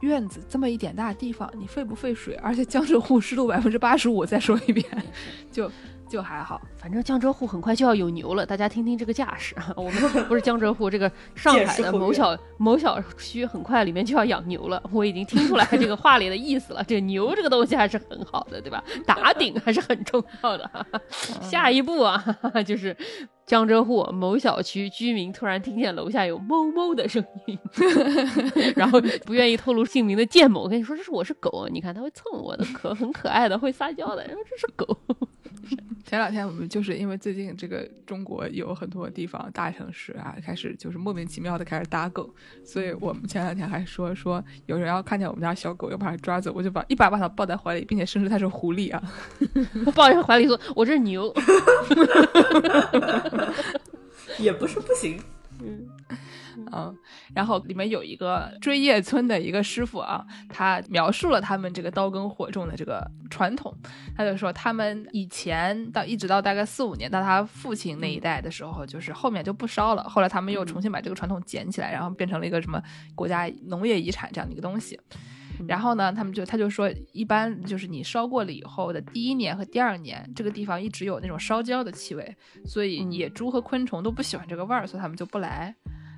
[0.01, 2.33] 院子这么一点大地方，你费不费水？
[2.41, 4.83] 而且江浙沪湿度百分之八十五，再说一遍，
[5.51, 5.69] 就
[6.11, 6.61] 就还好。
[6.75, 9.55] 反正江浙沪很快就要有牛了，大家听听这个架势。
[9.75, 9.93] 我们
[10.25, 14.83] 不是江浙沪，这个上海的某小某小区很快里面就要养牛了。
[14.91, 16.83] 我已经听出来这个话里的意思了。
[16.83, 18.83] 这个牛这个东西还是很好的，对吧？
[19.05, 20.69] 打顶还是很重要的。
[21.41, 22.21] 下一步啊，
[22.65, 22.95] 就是
[23.45, 27.57] 江浙沪某小区居民突然听见楼下有哞哞的声音，
[28.75, 34.97] 然后不愿意透露姓名的建某跟你说：“这是我是狗，你看它会蹭我的壳，很可爱的，会撒娇的。”然后这是狗。
[36.03, 49.01] 前两天我们就是因为最近这个中国有很多地方大城市啊，开始就是莫名其妙的开始打狗，所以我们前两天还说说有人要看见我们家小狗要把它抓走，我就把一把把它抱在怀里，并且声称它是狐狸啊，
[49.95, 51.33] 抱在怀里说我这是牛，
[54.39, 55.19] 也不是不行，
[55.61, 55.87] 嗯。
[56.71, 56.95] 嗯，
[57.35, 63.75] 然后里面有一个追叶村的一个师傅啊，他描述了他们这个刀耕火种的这个传统。
[64.15, 70.03] 他就说，他们以前到一直到大概四五年到他父亲那一代的时候，就是后面就不烧了。
[70.03, 72.81] 后来他们又重新把这个传统捡起来，然后变成了一个什么
[73.15, 74.99] 国家农业遗产这样的一个东西。
[75.67, 85.75] 然后呢，他们就他就说，一般就是你烧过了以后的第一年和第二年，这个地方一直有那种烧焦的气味，所以野猪和昆虫都不喜欢这个味儿，所以他们就不来。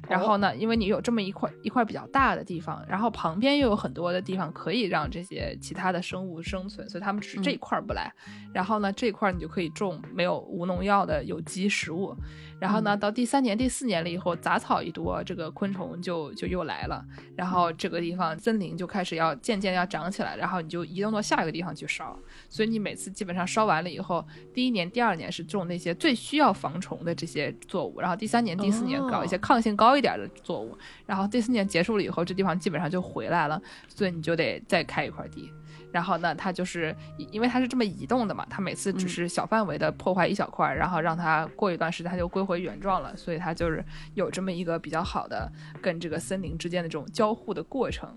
[0.10, 8.12] 然后呢，因为你有这么一块一块比较大的地方，然后旁边又有很多的地方可以让这些其他的生物生存，所以他们只是这一块不来。
[8.54, 12.16] 然后呢，这一块你就可以种没有无农药的有机食物。
[12.60, 17.04] 然后呢，到第三年、第四年了以后，杂草一多，这个昆虫就就又来了。
[17.36, 22.18] 然后这个地方森林就开始要渐渐要长起来，然后你就移动到下一个地方去烧。
[22.50, 33.62] 所以你每次基本上烧完了以后，第一年、第二年是种那些最需要防虫的这些作物，然后第三年、第四年搞一些抗性高一点的作物，然后第四年结束了以后，这地方基本上就回来了。
[33.88, 35.52] 所以你就得再开一块地。
[35.92, 43.84] 然后呢，它就是因为它是这么移动的嘛，它每次只是小范围的破坏一小块，然后让它过一段时间它就归回原状了，所以它就是
[44.16, 45.52] 有这么一个比较好的
[45.82, 48.10] 跟这个森林之间的这种交互的过程。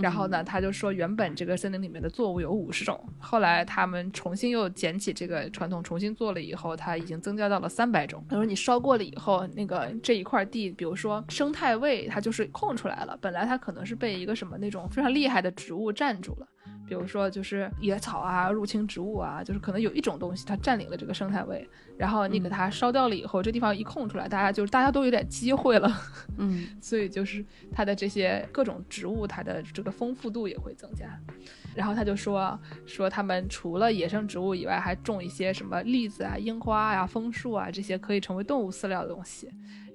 [0.00, 8.24] 然后呢，他就说原本这个森林里面的作物有五十种，后来他们重新又捡起这个传统重新做了以后，它已经增加到了三百种。
[8.28, 16.46] 他说你烧过了以后，那个这一块地，比如说生态位，它就是空出来了，本来它可能是被一个什么那种非常厉害的植物占住了。
[16.88, 25.92] 比如说，就是野草啊、入侵植物啊，就是可能有一种东西它占领了这个生态位，然后你给它烧掉了以后，这地方一空出来，大家就是大家都有点机会了，
[26.38, 31.06] 嗯， 所以就是它的这些各种植物，它的这个丰富度也会增加。
[31.74, 39.48] 然后他就说说他们除了野生植物以外，还种一些什么栗子啊、樱花呀、枫树啊这些可以成为动物饲料的东西。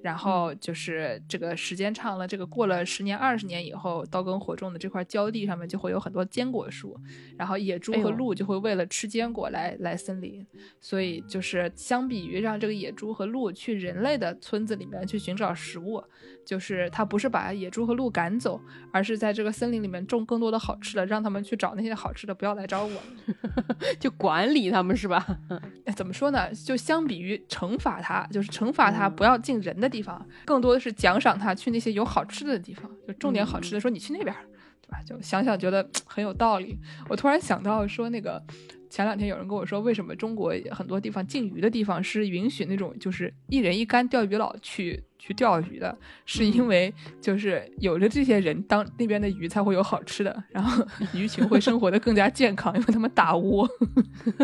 [0.04, 6.94] 然后就是这个时间长了，这个过了十年、二十年以后，刀耕火种的这块焦地上面就会有很多坚果树，
[7.38, 10.46] 然后野猪和鹿就会为了吃坚果来来森林。
[10.78, 16.04] 所以就是相比于让这个野猪和鹿去人类的村子里面去寻找食物，
[16.44, 18.60] 就是他不是把野猪和鹿赶走，
[18.92, 23.02] 而是在这个森林里面种更多的好吃的，让他们去找那些好吃的，不要来找我，
[23.98, 25.26] 就管理他们是吧？
[25.96, 26.52] 怎么说呢？
[26.52, 29.94] 就相比于惩罚他，就是惩罚他不要进人的。
[29.94, 34.34] 地方更多的是奖赏他去那些有好吃的地方，就种点好吃的，说你去那边，
[34.82, 34.98] 对吧？
[35.06, 36.76] 就想想觉得 很有道理。
[37.08, 38.42] 我突然想到说，那个
[38.90, 45.04] 前两天有人跟我说，为什么中国很多地方禁渔的地方是允许那种就是一人一竿钓鱼佬去。
[45.26, 50.84] 去钓鱼的，是因为就是有了这些人，当那边的鱼才会有好吃的，然后
[51.14, 53.66] 鱼群会生活的更加健康，因为他们打窝，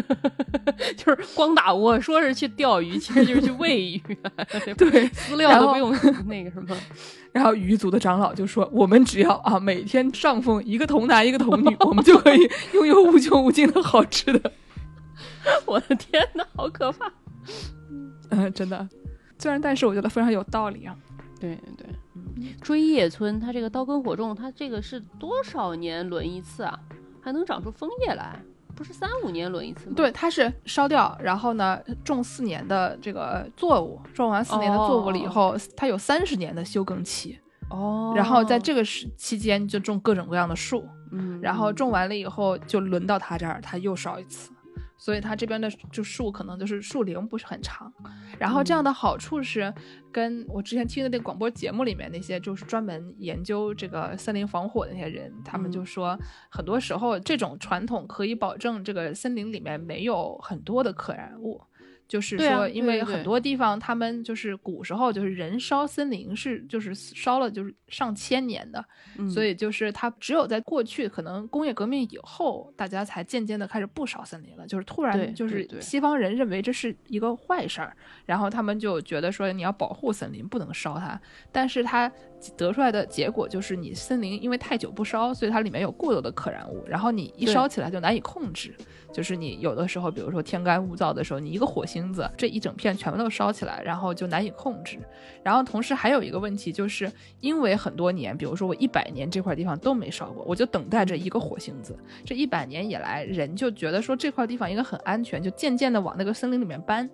[0.97, 4.01] 就是光打窝，说是去钓鱼，其实就是去喂鱼，
[4.79, 5.93] 对，饲料都不用
[6.27, 6.75] 那个什么。
[7.33, 14.53] 然后鱼族的长老就说：“我们只要啊，每天上奉一个童男一个童女，我们就可以拥有无穷无尽的好吃的。”
[15.67, 17.13] 我的天哪，好可怕！
[18.31, 18.89] 嗯，真的。
[19.41, 20.95] 虽然，但是我觉得非常有道理啊。
[21.41, 21.87] 对对，
[22.61, 26.79] 追叶村它这个刀耕火种，它这个是多少年轮一次啊？
[27.23, 28.39] 还能长出枫叶来？
[28.77, 29.95] 不是三五年轮一次吗？
[29.97, 37.39] 对，它是烧掉，然后呢种四年的这个作物，种完四年的作物了以后，它有三十年的休耕期。
[37.71, 38.13] 哦。
[38.15, 40.87] 然后在这个时期间就种各种各样的树。
[41.13, 41.41] 嗯。
[41.41, 44.51] 然后种完了以后，就轮到他这儿，他又烧一次。
[45.01, 47.91] 所以它这边的就树可能就是树龄不是很长。
[48.39, 49.73] 然后这样的好处是，
[50.13, 56.17] 跟我之前听的那个广播节目里面那些就是专门研究这个森林防火的那些人，他们就说，
[56.51, 61.61] 很多时候这种传统可以保证这个森林里面没有很多的可燃物。
[62.11, 68.85] 就是说，因为很多地方他们就是古时候就是人烧森林是就是烧了就是上千年的，
[69.17, 69.31] 嗯。
[69.31, 77.97] 所以就是它只有在过去可能工业革命以后，大家才渐渐的开始不烧森林了，就是突然就是西方人认为这是一个坏事儿，
[78.27, 81.21] 然后他们就觉得说你要保护森林，不能烧它，
[81.53, 82.11] 但是它
[82.57, 88.75] 得出来的结果就是你森林因为太久不烧，所以它里面有过多的可燃物，然后你一烧起来就难以控制。
[89.13, 95.01] 就是你有的时候，比如说天干物燥的时候，你一个火星子这一整片全部都烧起来，然后就难以控制。
[95.43, 97.11] 然后同时还有一个问题，就是
[97.41, 101.99] 因为很多年，比如说我一百年这块地方都没烧过，我就等待着一个火星子。
[102.25, 107.09] 这一百年以来，人就觉得说这块地方应该很安全，就渐渐的往那个森林里面搬。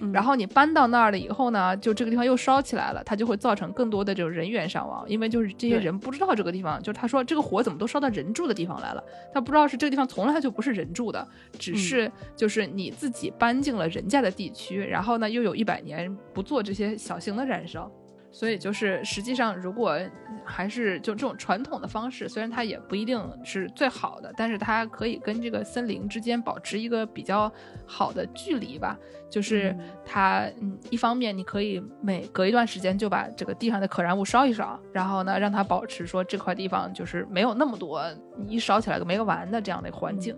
[0.00, 9.04] 嗯然后你搬到那儿了以后呢，就这个地方又烧起来了，它就会造成更多的这种人员伤亡，因为就是这些人不知道这个地方，就是他说这个火怎么都烧到人住的地方来了，
[9.34, 11.26] 他不知道是这个地方从来就不是人住的，
[11.58, 17.90] 只是就是你自己搬进了人家的地区，然后呢又有一百年不做这些小型的燃烧。
[18.32, 19.98] 所以就是，实际上，如果
[20.44, 27.52] 还是就这种传统的方式，虽然它也不一定是最好的，但是它可以跟这个森林之间保持一个比较
[27.86, 28.96] 好的距离吧。
[29.28, 38.02] 就是它，嗯，一方面你可以每隔一段时间就把这个地上的可燃物烧一烧，然后呢，让它保持说这块地方就是没有那么多
[38.36, 40.36] 你一烧起来个没个完的这样的环境。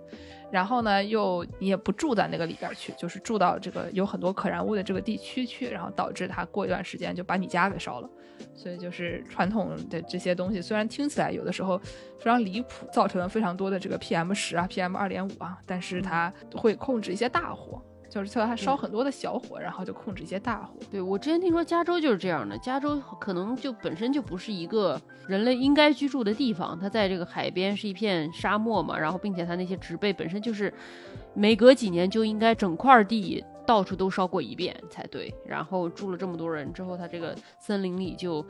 [0.53, 8.11] 然后呢，又你也不住在那个里边去，就是住到这个有很多可燃物的这个地区去，然后导致它过一段时间就把你家给烧了。
[8.55, 11.78] 所以就是传统的这些东西，虽然听起来有的时候
[12.18, 17.80] 非常离谱，造成了非常多的这个 PM 十啊、PM 二点五啊，但是它会控制一些大火，
[18.12, 20.74] 就是虽然它烧很多的小火，然后就控制一些大火。
[20.90, 30.70] 对我之前听说加州就是这样的，加州可能就本身就不是一个人类应该居住的地方，它在这个海边是一片沙漠嘛，然后并且它那些植被本身就是
[31.32, 38.44] 每隔几年就应该整块地到处都烧过一遍才对，然后住了这么多人之后，它这个森林里就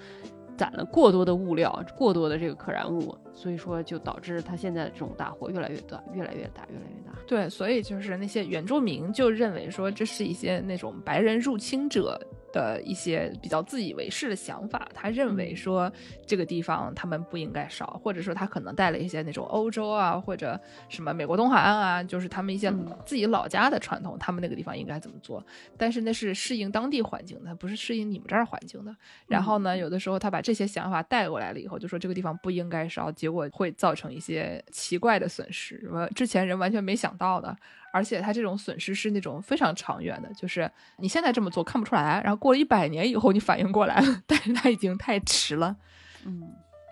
[0.56, 7.12] 攒了过多的物料，过多的这个可燃物，所以说就导致他现在的这种大火越来越大，越来越大，越来越大。
[7.26, 12.20] 对，所以就是那些原住民就认为说这是一些那种白人入侵者
[12.52, 14.88] 的一些比较自以为是的想法。
[14.92, 15.90] 他认为说
[16.26, 25.44] 这个地方他们不应该烧，或者说他可能带了一些那种欧洲啊或者什么美国东海岸啊，就是他们一些嗯自己老家的传统，他们那个地方应该怎么做。
[25.78, 28.94] 但是那是适应当地环境的，不是适应你们这儿环境的。
[29.26, 37.56] 然后呢，有的时候他把这些想法带过来了以后，就说这个地方不应该烧，结果会造成一些奇怪的损失，什么之前人完全没想到的。
[37.92, 45.76] 而且它这种损失是那种非常长远的，就是你现在这么做看不出来，然后过了一百年以后你反应过来了， 但是它已经太迟了。
[46.24, 46.42] 嗯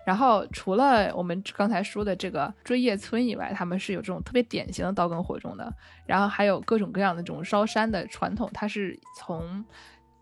[0.03, 5.71] 然后除了我们刚才说的这个追叶村以外，他们是有这种特别典型的刀耕火种的，
[6.07, 9.63] 然后还有各种各样的这种烧山的传统，它是从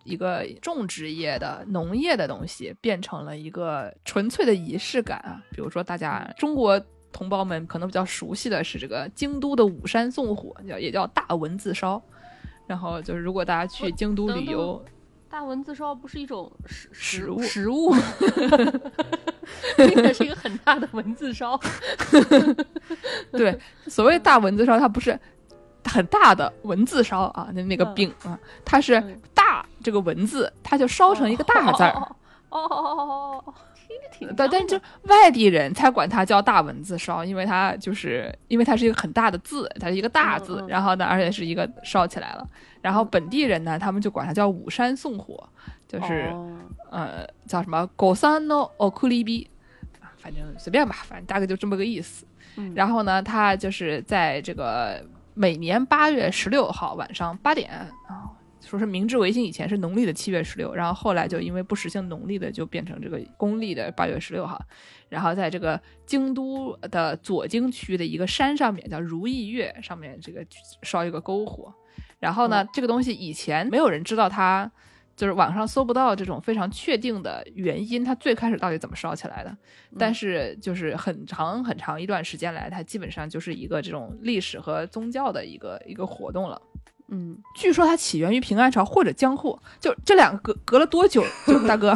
[0.10, 5.42] 一个种植业的农业的东西变成了一个纯粹的仪式感啊。
[5.52, 6.82] 比如说大家中国
[7.12, 12.02] 同胞们可能比较熟悉的是这个京都的五山纵火，叫也叫大蚊子烧。
[12.68, 14.86] 然后就是如果大家去京都等等旅游，
[15.28, 18.00] 大蚊子烧不是一种食食物食物吗？
[19.76, 21.60] 听起来是一个很大的蚊子烧。
[23.34, 25.20] 对，所谓大蚊子烧，它不是
[25.90, 31.92] 很大的文字烧啊，那那个嗯饼啊，它是嗯大这个文字，它就烧成一个大字儿。
[31.92, 32.16] 哦
[32.50, 42.48] 哦哦哦哦哦，听着挺但但就外地人才管它叫大文字烧，因为它就是因为它是一个很大的字，它是一个大字，然后呢，而且是一个烧起来了。
[42.82, 45.48] 然后本地人呢，他们就管它叫五山送火，
[45.88, 46.58] 就是、哦
[46.92, 49.48] 呃叫什么狗山の奥库利比，
[50.18, 52.26] 反正随便吧，反正大概就这么个意思。
[52.56, 55.06] 嗯然后呢，他就是在这个
[55.40, 58.30] 每年八月十六号晚上八点啊，
[58.60, 64.62] 说是明治维新以前是农历的七月十六，然后后来就因为不实行农历的，就变成这个公历的八月十六号。
[65.08, 70.46] 然后在这个京都的左京区的一个山上面，叫如意月上面，这个
[70.84, 71.74] 烧一个篝火。
[72.20, 74.70] 然后呢，这个东西以前没有人知道它。
[75.20, 79.54] 就是网上搜不到这种非常确定的原因，它最开始到底怎么烧起来的？
[79.98, 86.62] 但是就是很长很长一段时间来，它基本上就是一个这种历史和宗教的一个一个活动了。
[87.10, 91.22] 嗯，据说它起源于平安朝或者江户，就这两个隔隔了多久？
[91.46, 91.94] 就大哥，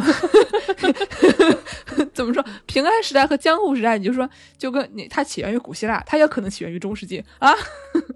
[2.12, 2.44] 怎么说？
[2.66, 7.54] 平安时代和江户时代，你就说就跟你它起源于古希腊，它也可能起源于中世纪啊。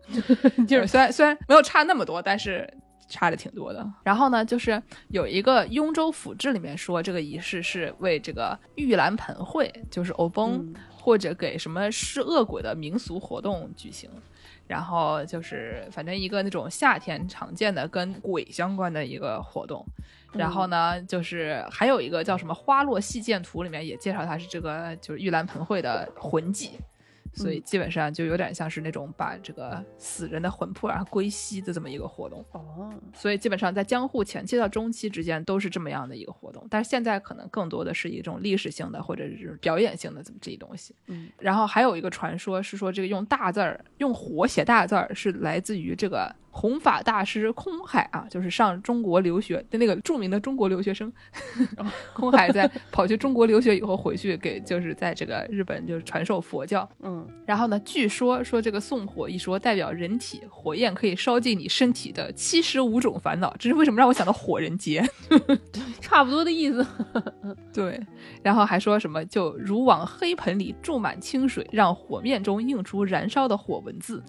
[0.69, 2.69] 就是虽然虽然没有差那么多，但是
[3.09, 3.85] 差的挺多的。
[4.05, 14.11] 然后呢，就是有一个《雍州府志》里面说，这个仪式是为这个玉兰盆会，就是欧崩、嗯或者给什么施恶鬼的民俗活动举行。
[14.67, 19.83] 然后就是反正一个那种夏天常见的跟鬼相关的一个活动。
[20.33, 26.73] 然后呢，就是还有一个叫什么《花落细剑图》里面也介绍它是这个就是玉兰盆会的魂祭。
[27.39, 32.45] 所以基本上就有点像是那种把这个死人的魂魄然后归西的这么一个活动。
[32.53, 40.95] 哦，所以基本上在江户前期到中期之间都是这么样的一个活动，但是现在可能更多的是一种历史性的或者是表演性的这么这些东西。
[41.07, 51.13] 嗯，然后还有一个传说是说这个用大字儿用火写大字儿是来自于这个弘法大师空海啊，就是上中国留学的那个著名的中国留学生。
[52.13, 56.89] 空海在 跑去中国留学以后回去给就是在这个日本就是传授佛教。
[57.01, 65.09] 嗯，然后呢，据说说这个送火一说代表人体火焰可以烧尽你身体的七十五种烦恼，这是为什么让我想到火人节？
[66.01, 66.85] 差不多的意思。
[67.73, 68.01] 对，
[68.43, 74.21] 然后还说什么就如往黑盆里注满清水，让火面中映出燃烧的火文字，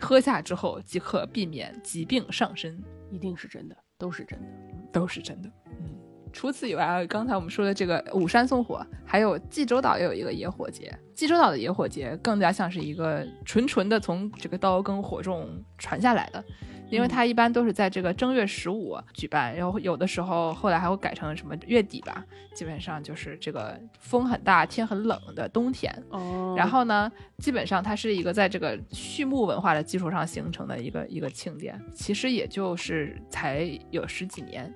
[0.00, 4.46] 喝下之后即可避免疾病上身，一定是真的，都是真的。
[4.92, 5.50] 都是真的。
[5.66, 5.90] 嗯，
[6.36, 10.94] 除此以外啊，刚才我们说的这个五山送火，还有济州岛也有一个野火节。
[11.14, 16.44] 济州岛的野火节更加像是一个纯纯的从这个刀耕火种传下来的。
[16.88, 22.24] 因为它一般都是在这个正月十五举办，然后有的时候后来还会改成什么月底吧，
[22.54, 25.92] 基本上就是这个风很大、天很冷的冬天。
[26.10, 34.72] 哦然后呢，基本上它是一个在这个畜牧文化的基础上形成的一个一个庆典，其实也就是才有十几年，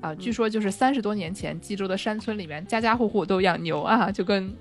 [0.00, 4.54] 啊、据说就是三十多年前，济州的山村里面家家户户都养牛啊，就跟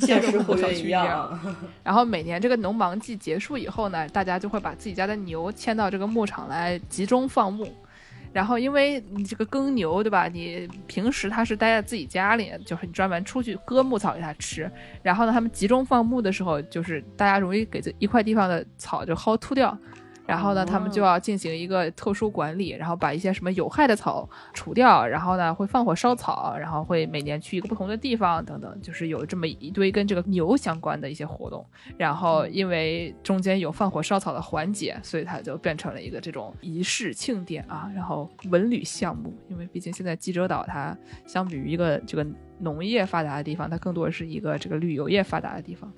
[0.00, 0.88] 现实活小跃一。
[0.90, 1.38] 样。
[1.82, 7.72] 然后每年这个农忙季结束以后呢，大家就会把自己家的牛牵到这个牧场来集中放牧。
[8.32, 10.28] 然后因为你这个耕牛，对吧？
[10.28, 14.70] 你平时它是待在自己家里，就是你专门出去割牧草给它吃。
[15.02, 19.76] 然后呢，他们集中放牧的时候，就是大家容易给这一块地方的草就薅秃掉。
[20.30, 31.66] 然后呢，他们就要进行一个特殊管理，然后把一些什么有害的草除掉，然后呢会放火烧草，然后会每年去一个不同的地方等等，就是有这么一堆跟这个牛相关的一些活动。
[31.98, 39.34] 然后因为中间有放火烧草的环节，所以它就变成了一个这种仪式庆典啊，然后文旅项目。
[39.48, 42.24] 因为毕竟现在济州岛它相比于一个这个
[42.60, 45.92] 农业发达的地方，它更多是一个这个旅游业发达的地方。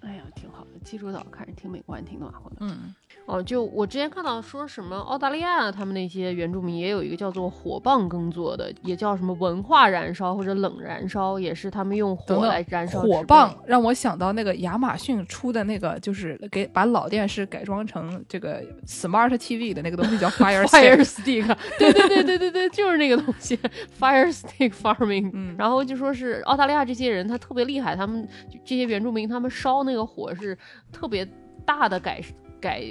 [0.00, 0.70] 哎呀，挺好的。
[0.84, 2.56] 济州岛看着挺美观，挺暖和的。
[2.60, 2.94] 嗯，
[3.26, 21.02] 哦，就我之前看到说什么澳大利亚他们那些原住民也有一个叫做火棒耕作的，也叫什么文化燃烧或者冷燃烧，也是他们用火来燃烧火棒让我想到那个亚马逊出的那个，就是给把老电视改装成这个 Smart TV 的那个东西叫 Fire Fire。
[21.04, 23.58] Stick，对对对对对对，就是那个东西
[23.98, 25.30] ，Fire Stick Farming。
[25.32, 28.28] 嗯，然后就说是澳大利亚这些人他特别厉害，他们
[28.64, 30.56] 这些原住民他们烧那个火是
[30.92, 31.26] 特别
[31.64, 32.22] 大的改
[32.60, 32.84] 改。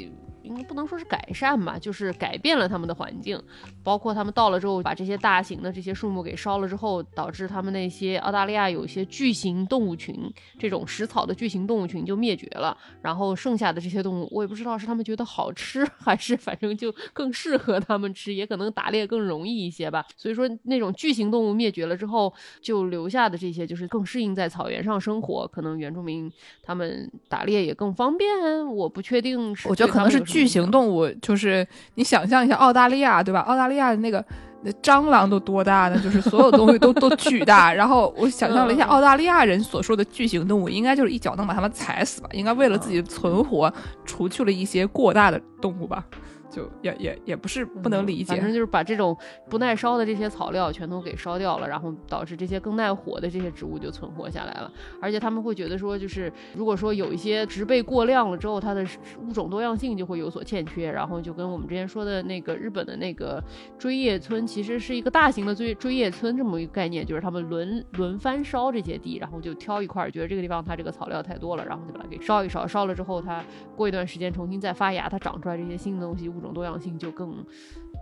[0.44, 3.42] 应该不能说是改善吧，就是改变了他们的环境，
[3.84, 10.16] 包括他们到了之后，把这些大型的这些树木给烧了之后，导致他们那些澳大利亚有一些巨型动物群，
[10.60, 12.78] 这种食草的巨型动物群就灭绝了。
[13.02, 20.06] 然后剩下的这些动物，我也不知道是他们觉得好吃，还是反正就更适合他们吃，也可能打猎更容易一些吧。
[20.18, 26.32] 所以说，那种巨型动物灭绝了之后，就留下的这些就是更适应在草原上生活，可能原住民
[26.62, 28.28] 他们打猎也更方便。
[28.68, 31.66] 我不确定是，我觉得可能是巨型动物，就是
[31.96, 33.40] 你想象一下澳大利亚，对吧？
[33.42, 34.24] 澳大利亚的那个。
[34.66, 36.00] 那蟑螂都多大呢？
[36.02, 37.74] 就是所有东西都 都巨大。
[37.74, 42.30] 然后我想象了一下，澳大利亚人所说的巨型动物，应该就是一脚能把它们踩死吧？
[42.32, 43.70] 应该为了自己存活，
[44.06, 46.06] 除去了一些过大的动物吧？
[46.54, 49.18] 就也也也不是不能理解，反正就是把这种
[49.50, 54.72] 不耐烧的这些草料全都给烧掉了，然后导致这些更耐火的这些植物就存活下来了。
[55.02, 58.86] 而且他们会觉得说，就是如果说有一些植被过量了之后，它的
[59.28, 60.92] 物种多样性就会有所欠缺。
[60.92, 63.44] 然后就跟我们之前说的那个日本的那个
[63.80, 73.44] 锥叶村，其实是一个大型的锥锥叶村这么一个概念，就是他们轮轮番烧这些地，然后就挑一块，觉得这个地方它这个草料太多了，然后就把它给烧一烧，烧了之后它
[73.76, 76.43] 过一段时间重新再发芽，它长出来这些新的东西物。
[76.44, 77.44] 种多样性就更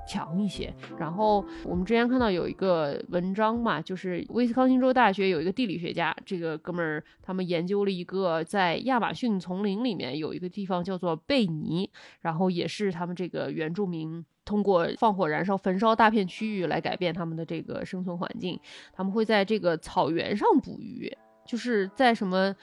[0.05, 0.73] 强一些。
[0.99, 11.89] 然后我们之前看到有一个文章嘛，就是威斯康星州大学有一个地理学家，这个哥们儿他们研究了一个在亚马逊丛林里面有一个地方叫做贝尼，
[12.19, 14.25] 然后也是他们这个原住民。
[14.43, 18.59] 通过放火燃烧、焚烧大片区域来改变他们的这个生存环境，
[18.91, 21.15] 他们会在这个草原上捕鱼，
[21.45, 22.53] 就是在什么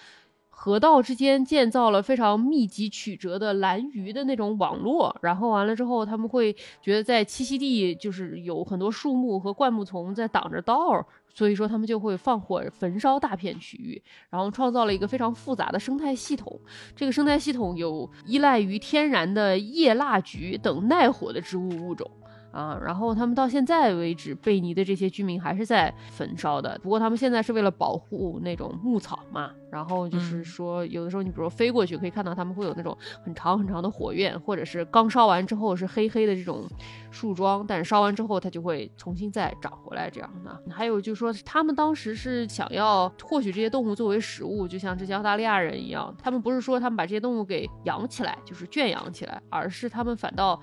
[0.61, 6.53] 河道之间建造了非常密集曲折的蓝鱼的那种网络，然后完了之后，他们会
[6.83, 11.07] 觉得在栖息地就是有很多树木和灌木丛在挡着道。
[11.33, 16.61] 所以说，他们就会放火焚烧大片区域，然后创造了一个非常复杂的生态系统。
[16.97, 22.11] 这个生态系统有依赖于天然的叶蜡菊等耐火的植物物种。
[22.59, 26.77] 啊，然后他们到现在为止，贝尼的这些居民还是在焚烧的。
[26.83, 29.53] 不过他们现在是为了保护那种牧草嘛。
[29.71, 36.65] 然后就是说，有的时候你比如飞过去，可以看到他们会有那种很长很长的火焰，或者是刚烧完之后是黑黑的这种
[37.11, 40.59] 树桩，但是烧完之后它就会重新再长回来这样的。
[40.71, 50.59] 还有就是说，他们当时是想要获取这些动物作为食物，就像这些澳大利亚人一样，他们不是说他们把这些动物给养起来，就是圈养起来，而是他们反倒。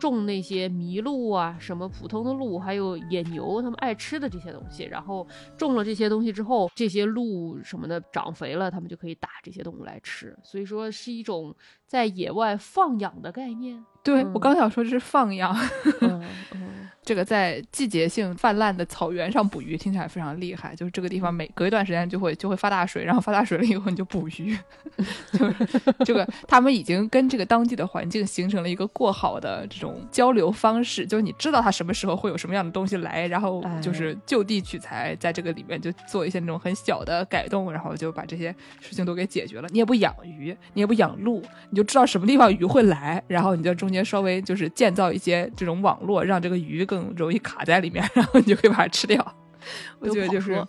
[0.00, 4.82] 种那些麋鹿啊，什么普通的鹿，还有野牛，他们爱吃的这些东西。
[4.84, 5.24] 然后
[5.56, 10.36] 种了这些东西之后，这些鹿什么的长肥了，他们就可以打这些动物来吃。
[10.42, 11.54] 所以说是一种
[11.86, 13.84] 在野外放养的概念。
[14.02, 15.56] 对我刚想说这是放养。
[17.02, 20.76] 这个在季节性泛滥的草原上捕鱼，听起来非常厉害。
[20.76, 24.56] 就是这个地方每隔一段时间就会就会发大水，然后发大水了以后你就捕鱼。
[25.32, 39.66] 就是这个他们已经跟这个当地的环境形成了一个过好的这种交流方式，就是你知道它什么时候会有什么样的东西来，然后就是就地取材，在这个里面就做一些那种很小的改动，然后就把这些事情都给解决了。
[39.72, 46.86] 你也不养鱼，你也不养鹿，你就知道什么地方鱼会来，然后你在中间稍微就是建造一些这种网络，让这个鱼。
[46.90, 49.34] 更容易卡在里面， 然后你就可以把它吃掉。
[50.00, 50.60] 我觉得就是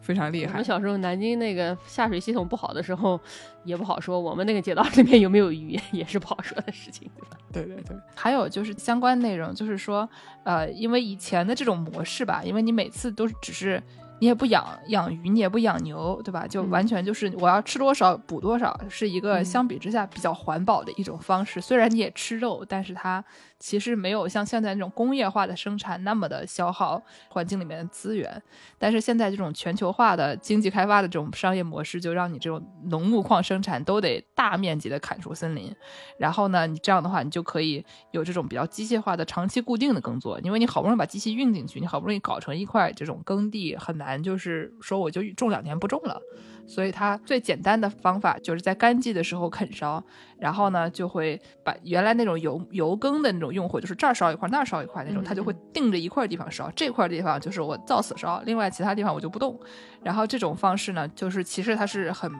[0.00, 0.52] 非常厉害。
[0.52, 3.18] 我们小时候南京那个下水系统不好的时候，
[3.64, 4.20] 也不好说。
[4.20, 7.36] 我们那个街道里面有没有鱼，也是不好说的事情，对吧？
[7.52, 7.96] 对对对。
[8.14, 10.08] 还有就是相关内容，就是说，
[10.44, 13.82] 呃，因为以前的这种模式吧，因为你每次都是只是。
[14.20, 16.46] 你也不养养鱼，你也不养牛，对吧？
[16.46, 21.60] 就完全就是我要吃多少补多少，是一个相比之下比较环保的一种方式。
[21.60, 23.24] 虽然你也吃肉，但是它
[23.58, 28.42] 其实没有像现在那种工业化的生产那么的消耗环境里面的资源。
[28.78, 35.74] 但是现在这种全球化的经济开发的这种商业模式，就让你这种农牧矿生产都得大面积的砍除森林。
[36.18, 44.22] 然后呢，你这样的话，你就可以有这种比较机械化的长期固定的耕作，因为你好不容易把机器运进去，你好不容易搞成一块这种耕地，很难。
[44.22, 46.20] 就是说，我就种两年不种了，
[46.66, 50.02] 所以它最简单的方法就是在干季的时候啃烧，
[50.38, 59.58] 然后呢，就会把原来那种油油耕的那种用火，就是这儿烧一块，那儿烧一块那种，它就会定着一块地方烧，这块地方就是我照死烧，另外其他地方我就不动。
[60.02, 62.30] 然后这种方式呢，就是其实它是很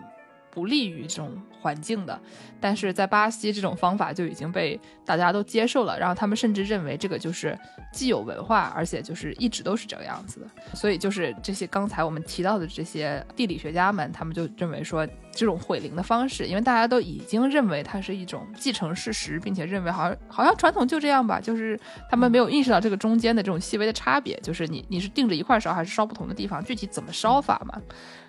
[0.50, 2.18] 不利于这种环境的。
[2.60, 7.56] 但是在巴西，这种方法就已经被大家都接受了，然后他们甚至认为这个就是
[7.92, 10.46] 既有文化，而且就是一直都是这个样子的。
[10.74, 21.78] 所以就是这些刚才我们提到的这些地理学家们，他们就认为说这种毁林的方式，因为大家都已经认为它是一种继承事实，并且认为好像好像传统就这样吧，就是
[22.10, 27.80] 他们没有意识到这个中间的这种细微的差别，就是你你是定着一块烧还是烧不同的地方，具体怎么烧法嘛？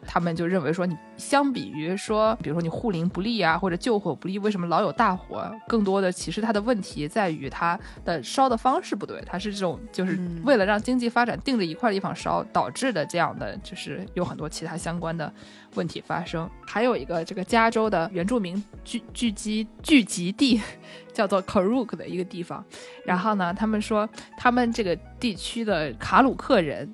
[0.06, 4.10] 他们就认为说你相比于说，比如说你护林不利啊，或者救火。
[4.20, 5.50] 不利，为什么老有大火？
[5.66, 15.32] 更多的其实它的问题在于它的烧的方式不对，它是这种就是为了让经济发展定着一块地方烧导致的这样的，就是有很多其他相关的
[15.76, 16.50] 问题发生。
[16.66, 20.62] 还有一个这个加州的原住民聚聚集聚集地
[21.14, 22.64] 叫做 Karuk 的一个地方，
[23.06, 24.08] 然后呢，他们说
[24.38, 26.94] 他们这个地区的卡鲁克人。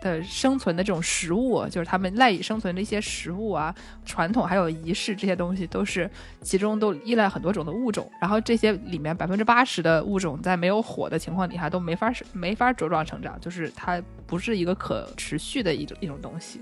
[0.00, 3.74] 的生存的这种食物，就是他们赖以生存的一些食物啊，
[4.04, 8.10] 传统还有仪式这些东西，都是其中都依赖很多种的物种。
[8.20, 16.60] 然后这些里面百分之八十的物种在没有火的情况底下都没法没法茁壮成长，就是它不是一个可持续的一种一种东西。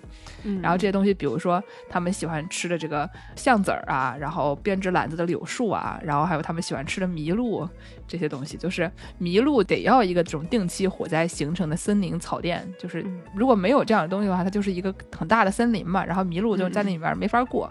[0.63, 7.69] 然后这些东西，比如说他们喜欢吃的这个橡子儿啊，然后编织篮子的柳树啊，然后还有他们喜欢吃的麋鹿
[8.09, 8.91] 这些东西，就是
[9.21, 13.05] 麋鹿得要一个这种定期火灾形成的森林草甸，就是。
[13.35, 17.71] 如果没有这样的东西的话，它就是一个很大的森林嘛，然后麋鹿就在那里面没法过，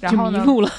[0.00, 0.70] 然后迷路了。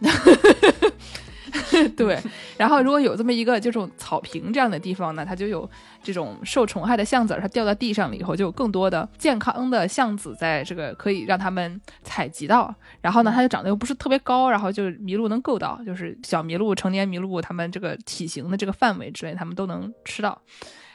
[1.96, 2.18] 对，
[2.56, 5.68] 然后如果有这么一个这种草坪这样的地方呢，它就有
[6.02, 12.74] 这种受虫害的橡子儿，它掉到地上了以后，就有更多的健康的橡子在这个可以让它们采集到。
[13.00, 20.40] 然后呢，它就长得又不是特别高，然后就麋鹿能够到，就是小麋鹿、成年麋鹿它们这个体型的这个范围之内，它们都能吃到。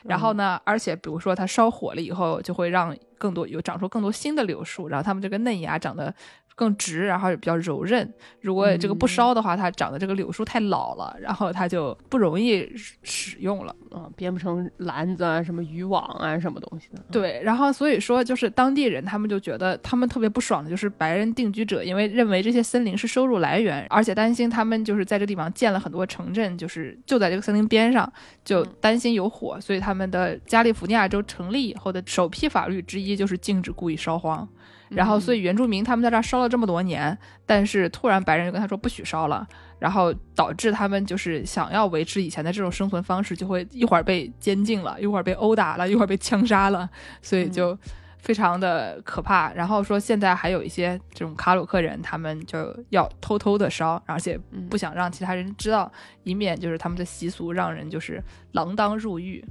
[0.03, 6.13] 然后呢，而且比如说它烧火了以后，就会让更多有长出更多新的柳树，然后它们这个嫩芽长得
[6.55, 8.09] 更直，然后也比较柔韧。
[8.39, 13.75] 如果这个不烧的话，它长的这个柳树太老了，然后它就不容易使使用了。
[13.91, 17.03] 嗯，编不成篮子啊，什么渔网啊，什么东西的。
[17.11, 28.09] 对，然后所以说就是当地人他们就觉得他们特别不爽的就是白人定居者，因为认为这些森林是收入来源，而且担心他们就是在这地方建了很多城镇，就是就在这个森林边上，
[28.45, 34.47] 就担心有火，所以他们的加利福尼亚州成立以后的首批法律之一就是禁止故意烧荒。
[34.89, 39.47] 然后，所以原住民他们在这儿烧了这么多年，但是突然白人就跟他说不许烧了，
[39.79, 46.87] 然后导致他们就是想要维持以前的这种生存方式，就会一会儿被监禁了，一会儿被殴打了，一会儿被枪杀了，
[47.21, 47.77] 所以就
[48.19, 49.51] 非常的可怕。
[49.53, 55.91] 然后说现在还有一些这种卡鲁克人，他们就要偷偷的烧，而且不想让其他人知道，
[56.23, 58.23] 以免就是他们的习俗让人就是
[58.53, 59.43] 锒铛入狱。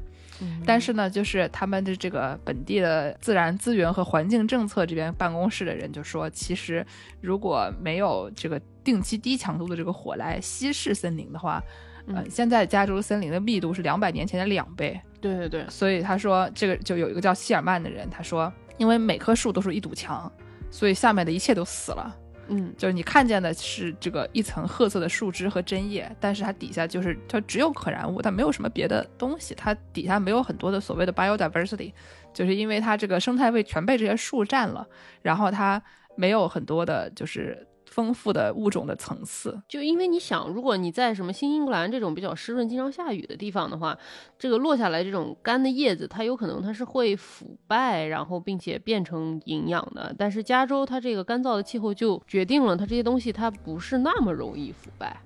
[0.67, 6.85] 但是呢，就是他们的这个本地的自然资源和环境政策这边办公室的人就说，其实
[7.21, 11.63] 如果没有这个定期低强度的这个火来稀释森林的话，
[12.07, 15.01] 呃，现在加州森林的密度是两百年前的两倍。
[15.21, 20.31] 对对对，所以他说这个就有一个叫希尔曼的人，他说，因为每棵树都是一堵墙，
[20.71, 22.15] 所以下面的一切都死了。
[22.49, 31.93] 嗯，就是你看见的是这个一层褐色的树枝和针叶，但是它底下就是它只有可燃物，它没有什么别的东西，它底下没有很多的所谓的 biodiversity，
[32.33, 34.87] 就是因为它这个生态位全被这些树占了，
[35.23, 35.83] 然后它
[36.17, 39.63] 没有很多的就是丰富的物种的层次。
[39.69, 43.97] 就因为你想，如果你在什么新英格兰这种比较湿润、经常下雨的地方的话，
[44.37, 50.13] 这个落下来这种干的叶子，它有可能它是会腐败，然后并且变成营养的。
[50.19, 55.17] 但是加州它这个干燥的气候就决定了它这些东西它不是那么容易腐败，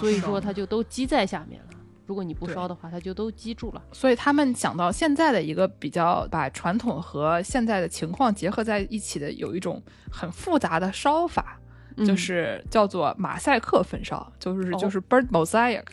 [0.00, 1.66] 所以说它就都积在下面了。
[2.06, 3.82] 如果你不烧的话，它就都积住了。
[3.92, 11.58] 所以他们想到现在的一个比较把传统和现在的情况结合在一起的，有一种很复杂的烧法，
[11.98, 15.84] 就嗯是叫做马赛克焚烧，就是哦就是 bird mosaic。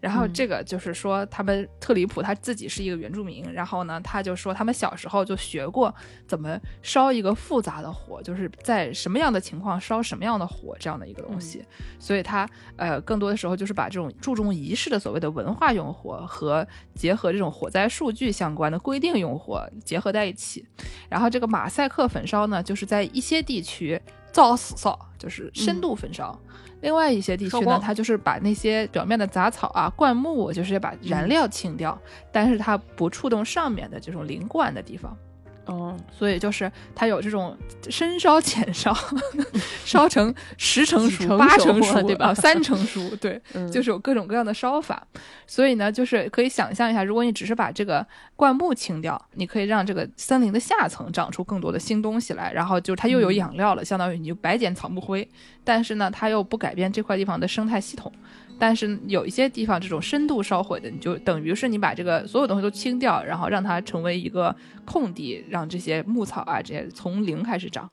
[0.00, 5.94] 然后嗯这个就是说，他们特里普他自己是一个原住民，然后呢，他就说他们小时候就学过
[6.26, 11.62] 怎么烧一个复杂的火，就是在什么样的情况烧什么样的火这样的一个东西。
[11.98, 20.64] 所以他呃更多的时候就是把这种注重仪式的所谓的文化用火和结合这种火灾数据相关的规定用火结合在一起。
[21.10, 24.00] 然后这个马赛克焚烧呢，就是在一些地区
[24.32, 26.38] 造死烧，就是深度焚烧。
[26.80, 31.98] 另外一些地区呢，它就是把那些表面的杂草啊、灌木，就是把燃料清掉，
[32.32, 35.14] 但是它不触动上面的这种零罐的地方。
[35.70, 37.56] 哦，所以就是它有这种
[37.88, 38.92] 深烧、 浅烧，
[39.84, 45.06] 烧成十成熟、八成熟，啊对吧啊三成熟，对，嗯就是有各种各样的烧法。
[45.46, 48.04] 所以呢，就是可以想象一下，如果你只是把这个
[48.34, 55.28] 灌木清掉，你可以让这个森林的下层长出更多的新东西来，然后就它又有养料了，相当于你就白捡草木灰，
[55.62, 58.12] 但是呢，它又不改变这块地方的生态系统。
[58.60, 64.54] 但是有一些地方这种深度烧毁的，你就等于是你把这个所有东西都清掉，然后让它成为一个
[64.84, 67.90] 空地，让这些牧草啊这些从零开始长。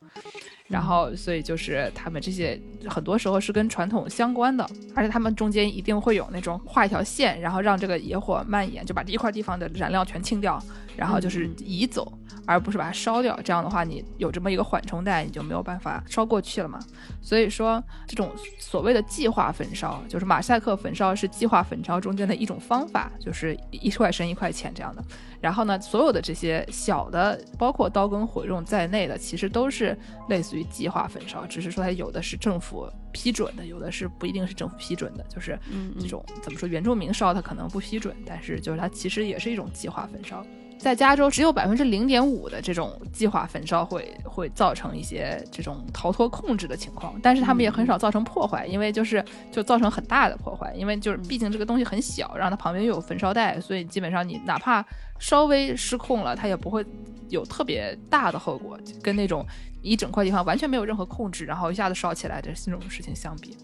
[0.67, 2.59] 然后，所以就是他们这些
[2.89, 10.61] 很多时候是跟传统相关的，而且他们中间一定会有那种画一条线，然后让这个野火蔓延，就把这一块地方的燃料全清掉，
[10.97, 12.11] 然后就是移走，
[12.45, 13.39] 而不是把它烧掉。
[13.43, 16.77] 这样的话，你有这么一个缓冲带，你就没有办法烧过去了嘛。
[17.21, 25.01] 所以说，这种所谓的计划焚烧，就是马赛克焚烧是计划焚烧中间的一种方法，就是一块深一块浅这样的。
[25.39, 29.97] 然后呢，所有的这些小的，包括刀耕火种在内的，其实都是
[30.29, 40.45] 类似于计划焚烧，只是说它有的是政府批准的，有的是不一定是政府批准的，就是嗯嗯这种怎么说原住民烧它可能不批准，但是就是它其实也是一种计划焚烧。
[40.77, 54.85] 在加州，只有百分之零点五的这种计划焚烧会会造成一些这种逃脱控制的情况，但是他们也很少造成破坏，因为就是就造成很大的破坏，因为就是毕竟这个东西很小，然后它旁边又有焚烧带，所以基本上你哪怕
[55.19, 56.85] 稍微失控了，它也不会
[57.29, 59.45] 有特别大的后果，跟那种
[59.81, 63.57] 一整块地方完全没有任何控制，然后一下子烧起来的这种事情相比。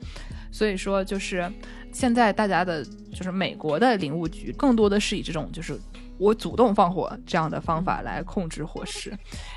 [0.51, 1.51] 所以说，就是
[1.91, 2.83] 现在大家的，
[3.13, 5.79] 就是美国的林务局，更多的是以这种就是
[6.23, 9.11] 我主动放火这样的方法来控制火势。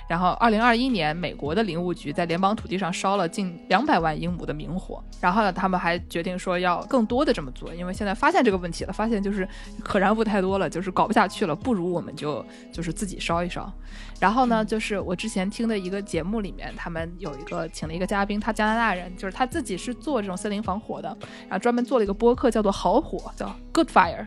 [0.09, 5.01] 然后，二零二一年，美国的林务局在联邦土地上烧了近两百万英亩的明火。
[5.21, 9.49] 然后呢，他们还决定说要更多的这么做，因为现在发现这个问题了，发现就是
[9.85, 13.73] 可燃物太多了，就是搞不下去了，不如我们就就是自己烧一烧。
[14.19, 21.09] 然后呢，就是我之前听的一个节目里面，他们有一个请了一个嘉宾，他加拿大人，就是他自己是做这种森林防火的，
[21.43, 24.27] 然后专门做了一个播客，叫做好火，叫 Good Fire，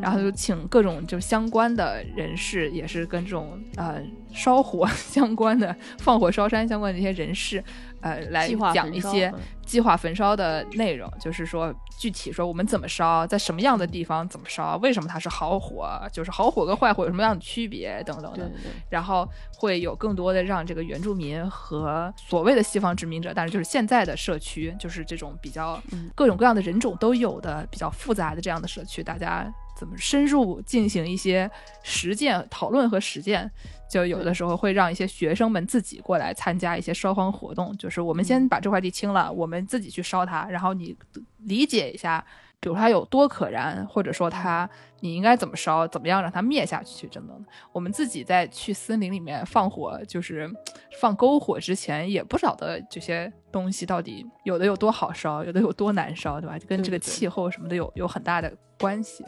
[0.00, 4.00] 然后就请各种就相关的人士，也是跟这种呃
[4.32, 7.62] 烧火相关的、放火烧山相关的这些人士。
[8.04, 9.32] 呃，来讲一些
[9.64, 18.50] 计划焚烧的内容，就是说具体说我们怎么烧，在什么样的地方怎么烧，为什么它是好火，就是好火跟坏火有什么样的区别等等的。
[18.90, 19.26] 然后
[19.56, 25.82] 会有更多的让这个原住民和所谓的西方殖民者，但是就是现在的社区，就是这种比较
[26.14, 31.50] 各种各样的人种都有的比较复杂的这样的社区，大家怎么深入进行一些
[31.82, 33.50] 实践讨论和实践。
[33.88, 40.96] 就有的时候会让一些学生们自己过来参加一些烧荒活动，就是我们先把这块地清了，我们自己去烧它，然后你
[41.44, 42.24] 理解一下，
[42.60, 44.68] 比如它有多可燃，或者说它
[45.00, 47.44] 你应该怎么烧，怎么样让它灭下去，等等。
[47.72, 50.50] 我们自己在去森林里面放火，就是
[51.00, 56.58] 放篝火之前，也不晓得这些东西到底有的有多好烧，有的有多难烧，对吧？
[56.66, 59.24] 跟这个气候什么的有有很大的关系。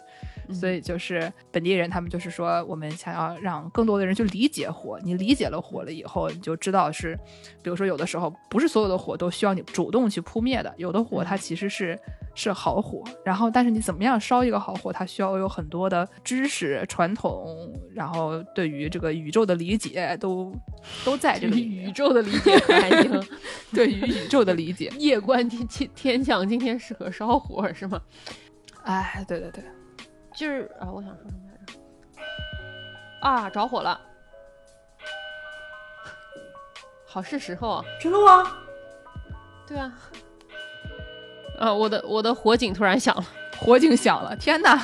[0.53, 4.99] 所以就是本地人，他们就是说，我们想要让更多的人去理解火。
[5.03, 7.19] 你理解了火了以后，你就知道是，
[7.63, 11.99] 比如说有的时候不是所有的火都需要你主动去扑灭的，有的火它其实是
[12.35, 13.03] 是好火。
[13.25, 17.47] 然后，但是你怎么样烧一个好火，它需要有很多的知识、传统，
[17.95, 20.55] 然后对于这个宇宙的理解都
[21.05, 22.57] 都在这个宇宙的理解。
[23.73, 28.01] 对于宇宙的理解， 夜观天天天象，今天适合烧火是吗？
[28.85, 29.65] 哎，对对对。
[30.35, 31.79] 就是啊，我想说什么来着？
[33.21, 34.01] 啊，着火了！
[37.17, 37.85] 好是时候啊！
[37.99, 38.59] 真的吗？
[39.67, 39.91] 对啊。
[41.59, 43.25] 啊，我的我的火警突然响了，
[43.57, 44.37] 火警响了！
[44.37, 44.79] 天哪！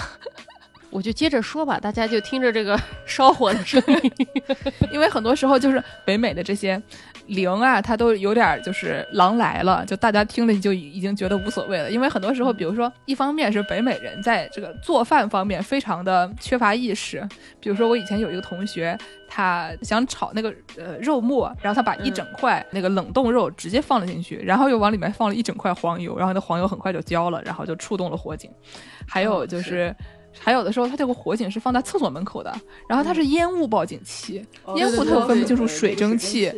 [0.93, 4.13] 我就接着说吧，大家就听着这个 烧火的声音，
[4.93, 6.81] 因为很多时候就是北美的这些。
[7.29, 11.89] 灵啊，它都有点就是狼来了，就大家听了就已经觉得无所谓了。
[11.89, 17.27] 因为很多时候，比如说，一方面是北美人在这个做饭方面非常的缺乏意识。
[17.61, 28.51] 比如说，我以前有一个同学，他想炒那个呃肉末，然后他把一整块那个冷冻肉直接放了进去，然后又往里面放了一整块黄油，然后那黄油很快就焦了，然后就触动了火警。
[29.07, 29.95] 还有就是，
[30.39, 32.53] 还有的时候它这个火警是放在厕所门口的，
[32.89, 34.45] 然后它是烟雾报警器，
[34.77, 36.53] 烟雾它分不清楚水蒸气。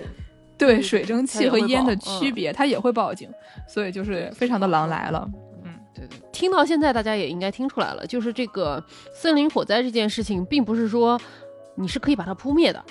[0.57, 3.29] 对水蒸气和烟的区别，它也会报警，
[3.69, 5.29] 所以就是非常的狼来了。
[5.65, 11.21] 嗯，对对，听到现在大家也应该听出来了，就是这个森林火灾这件事情，并不是说
[11.75, 12.83] 你是可以把它扑灭的。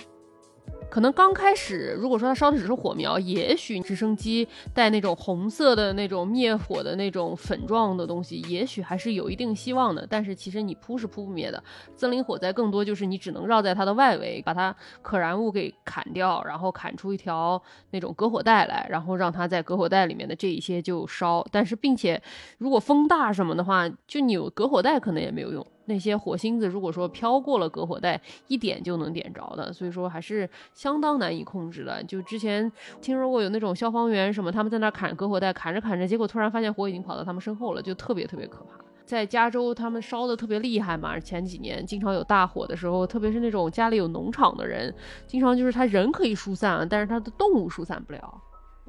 [0.94, 10.06] 可能刚开始，如果说它烧的只是火苗，也许直升机带那种红色的那种灭火的那种粉状的东西，也许还是有一定希望的。
[10.08, 11.64] 但是其实你扑是扑不灭的。
[11.96, 21.44] 森林火灾更多就是你只能绕在它的外围，把它可燃物给砍掉，然后砍出一条那种隔火带来，然后让它在隔火带里面的这一些就烧。
[21.50, 22.22] 但是并且
[22.60, 25.66] 如果风大什么的话，就你有隔火带可能也没有用。
[25.86, 32.04] 那些火星子如果说飘过了隔火带，一点就能点着的，所以说还是相当难以控制的。
[32.04, 32.72] 就之前
[33.02, 38.80] 听说过有那种消防员什么，他们在那砍隔火带，砍着砍着，结果突然发现火已经跑到他们身后了，就特别特别可怕。
[39.06, 44.94] 在加州，他们烧的特别厉害嘛，前几年经常有大火的时候，特别是那种家里有农场的人，
[45.28, 48.42] 经常就是他人可以疏散，但是他的动物疏散不了。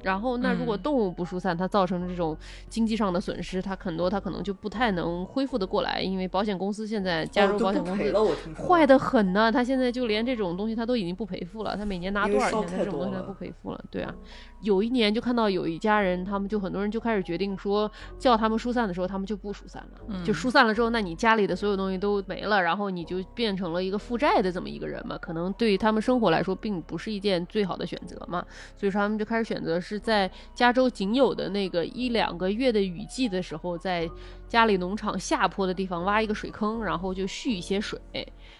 [0.03, 2.37] 然后，那如果动物不疏散，它造成的这种
[2.67, 8.13] 经济上的损失，它很多，它可能就不太能恢复的过来，因为保险公司现在加入保险公司
[8.53, 14.13] 坏的很呢，它现在就连这种东西它都已经不赔付了，它每年拿多少钱，这种东西它不赔付了，对啊。
[14.61, 20.23] 有一年就看到有一家人，他们就很多人就开始决定说，叫他们疏散的时候，他们就不疏散了。
[20.23, 25.17] 就疏散了之后，那你家里的所有东西都没了，然后你就变成了一个负债的这么一个人嘛？
[25.19, 28.43] 可能对于他们生活来说，并不是一件最好的选择嘛。
[28.75, 34.09] 所以说他们就开始选择是是在加州仅有的那个一两个月的雨季的时候，在
[34.49, 37.97] 家里农场下坡的地方挖一个水坑，然后就蓄一些水。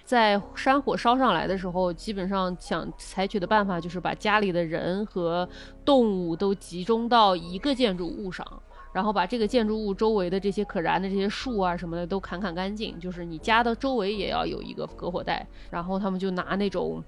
[0.06, 5.48] 在山火烧上来的时候，基本上想采取的办法就是把家里的人和
[5.84, 8.46] 动物都集中到一个建筑物上，
[8.94, 12.98] 然后把这个建筑物周围的这些可燃的这些树啊什么的都砍砍干净。
[12.98, 15.46] 就是你家的周围也要有一个隔火带。
[15.70, 17.04] 然后他们就拿那种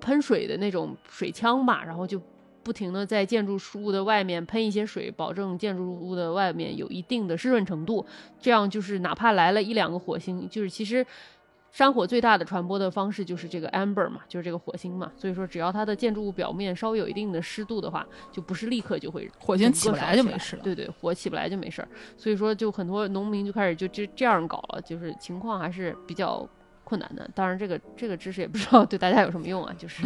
[0.00, 2.20] 喷水的那种水枪嘛，然后就
[2.62, 8.04] 不停的在建筑物的外面喷一些水，保证建筑物的外面有一定的湿润程度。
[8.40, 11.06] 这样就是哪怕来了一两个火星，就是其实。
[11.72, 15.12] 山火最大的传播的方式就是这个 amber 嘛，就是这个火星嘛。
[15.16, 20.62] 所以说，只要它的建筑物表面稍微有一定的湿度的话，就不是立刻就会火星起不来就没事了。
[20.64, 21.86] 对对，火起不来就没事儿。
[22.16, 26.44] 所以说，就很多农民就开始就这这样搞了，就是情况还是比较
[26.90, 27.30] 困难的。
[27.32, 30.02] 当然，这个这个知识也不知道对大家有什么用啊，就是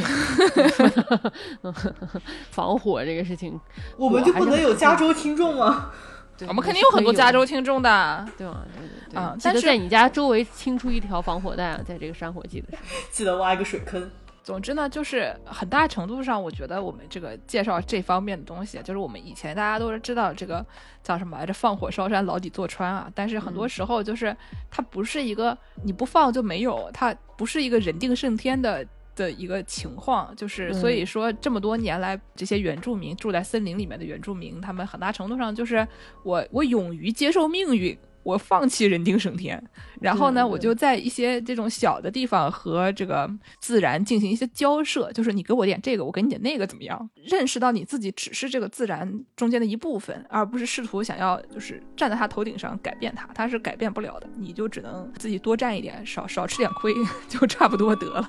[2.53, 3.59] 防火这个事情，
[3.97, 5.91] 我们就不能有加州听众吗？
[6.37, 8.27] 对我们肯定有很多加州听众的。
[8.37, 8.63] 对吗？
[8.75, 12.83] 对对对，嗯但是记得在你家周围清出一条防火带啊，在这个山火季的时候。
[13.11, 14.11] 记得挖一个水坑。
[14.45, 20.65] 总之呢，就是很大程度上，我觉得我们这个介绍这方面的东西，就是我们以前大家都是知道这个
[21.03, 23.11] 叫什么来着，放火烧山，牢底坐穿啊。
[23.15, 24.37] 但是很多时候就是
[24.71, 28.87] 它不是一个你不放就没有，它不是一个人定胜天的。
[29.17, 35.87] 的一个情况，就是所以说这么多年来，这些原住民住在森林里面的原住民，他们很大程度上就是
[36.25, 39.63] 我我勇于接受命运，我放弃人定胜天，
[40.01, 47.11] 然后呢，我就在一些这种小的地方和这个自然进行一些交涉，就是你给我点这个，我给你点那个，怎么样？
[47.23, 56.93] 认识到你自己只是这个自然中间的一部分，而不是试图想要就是站在他头顶上改变他，他是改变不了的，你就只能自己多占一点，少少吃点亏，
[57.29, 58.29] 就差不多得了。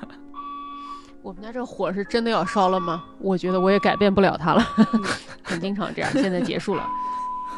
[1.24, 3.04] 我们家这个火是真的要烧了吗？
[3.20, 4.62] 我觉得我也改变不了它了，
[5.42, 6.12] 很经常这样。
[6.12, 6.84] 现在结束了，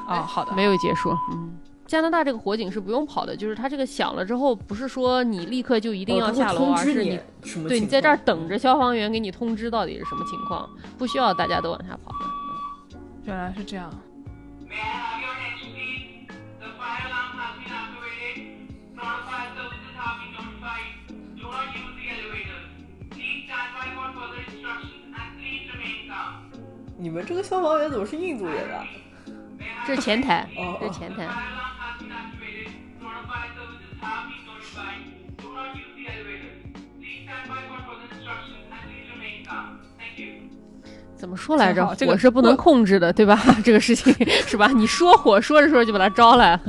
[0.08, 1.12] 啊、好的，没有结束。
[1.34, 1.58] 嗯，
[1.88, 7.18] 加拿大这个火警是不用跑的，就是它这个响了之后，不是说你立刻就一定要下楼，而是你
[7.68, 12.98] 对你在这儿等着消防员给你通知到底是什么情况，不需要大家都往下跑的。
[13.24, 13.90] 原来是这样。
[27.00, 28.84] 你们这个消防员怎么是印度人啊？
[29.86, 30.50] 这是前台，
[30.82, 31.28] 这是前台。
[41.16, 41.96] 怎么说来着？
[41.98, 43.40] 这个是不能控制的，对吧？
[43.66, 44.14] 这个事情
[44.46, 44.68] 是吧？
[44.74, 46.62] 你说火，说着说着就把他招来了。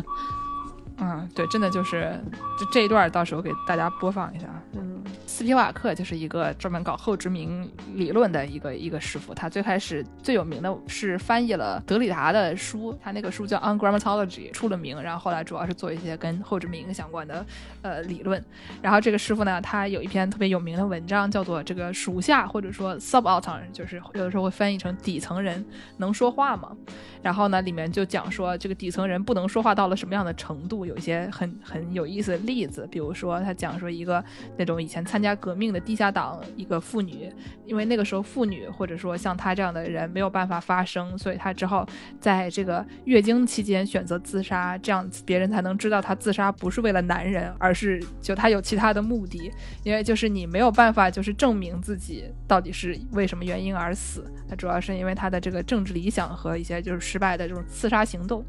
[1.01, 2.21] 嗯，对，真的就是
[2.59, 4.47] 就这一段，到时候给大家播放一下。
[4.73, 17.47] 嗯，斯皮瓦克就是一个专门搞后殖民理论的一个一个师傅，他最开始最有名的是翻译了德里达的书，他那个书叫《On Grammatology》，出了名，然后后来主要是做一些跟后殖民相关的
[17.83, 18.45] 呃理论。
[18.83, 25.65] 然后这个师傅呢，他有一篇特别有名的文章，叫做这个属下或者说 subaltern，就是有的时候会翻译成底层人
[25.99, 26.77] 能说话吗？
[27.23, 34.25] 然后呢，里面就讲说这个底层人不能说话到了什么样的程度，有一些很很有意思的例子，比如说他讲说一个
[34.57, 37.31] 那种以前参加革命的地下党一个妇女，
[37.67, 41.87] 因为那个时候妇女或者说像她这样的人没有办法发声，所以她只好
[42.19, 49.53] 在这个月经期间选择自杀，这样别人才能知道她自杀不是为了男人，而是就她有其他的目的，
[49.85, 58.45] 因为就是你没有办法就是证明自己到底是为什么原因而死，那主要是因为他的这个政治理想和一些就是失败的这种刺杀行动。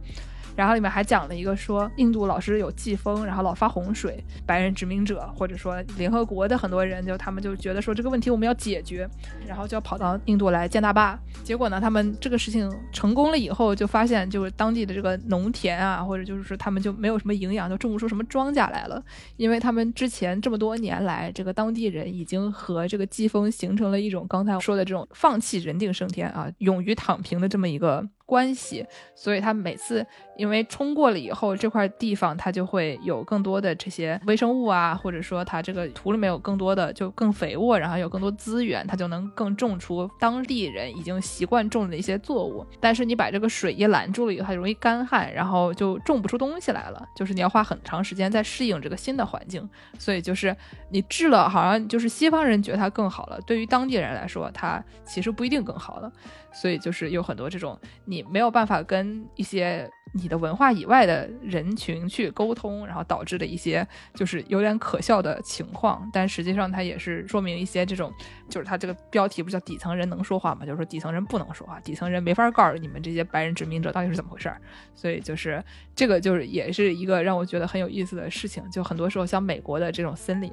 [0.60, 9.10] 然后里面还讲了一个说，印度老是有季风，然后老发洪水，白人殖民者或者说联合国的很多人就他们就觉得说这个问题我们要解决，
[9.48, 11.18] 然后就要跑到印度来建大坝。
[11.46, 19.02] 结果呢，他们这个事情成功了以后，就发现就是当地的这个农田啊，或者就是说他们就没有什么营养，就种不出什么庄稼来了，
[19.38, 30.06] 因为他们之前这么多年来，这个当地人已经和这个季风形成了一种刚才说的这种放弃人定胜天啊，勇于躺平的这么一个关系，所以他每次
[30.38, 42.64] 因为冲过了以后，这块地方它就会有更多的这些微生物啊，或者说它这个土里面有更多的就更肥沃，然后有更多资源，它就能更种出当地人已经习惯种的一些作物。
[42.80, 47.04] 但是你把这个水一拦住了以后，它容易干旱，然后就种不出东西来了。
[47.16, 49.68] 就是你要花很长时间在适应这个新的环境，
[49.98, 50.56] 所以就是
[50.92, 56.12] 你治了，好像就是西方人觉得它更好了，对于当地人来说，它其实不一定更好了。
[56.52, 66.10] 所以就是有很多这种你没有办法跟一些你的文化以外的人群去沟通，然后导致的一些就是有点可笑的情况。
[66.12, 68.12] 但实际上它也是说明一些这种，
[68.50, 74.60] 就是它这个标题不叫底层人能说话嘛，就是说底层人不能说话，底层人没法告诉你们这些白人殖民者到底是怎么回事儿。
[74.96, 78.68] 所以就是这个就是也是一个让我觉得很有意思的事情。
[78.72, 80.52] 就很多时候像美国的这种森林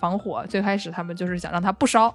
[0.00, 2.12] 防火，最开始他们就是想让它不烧。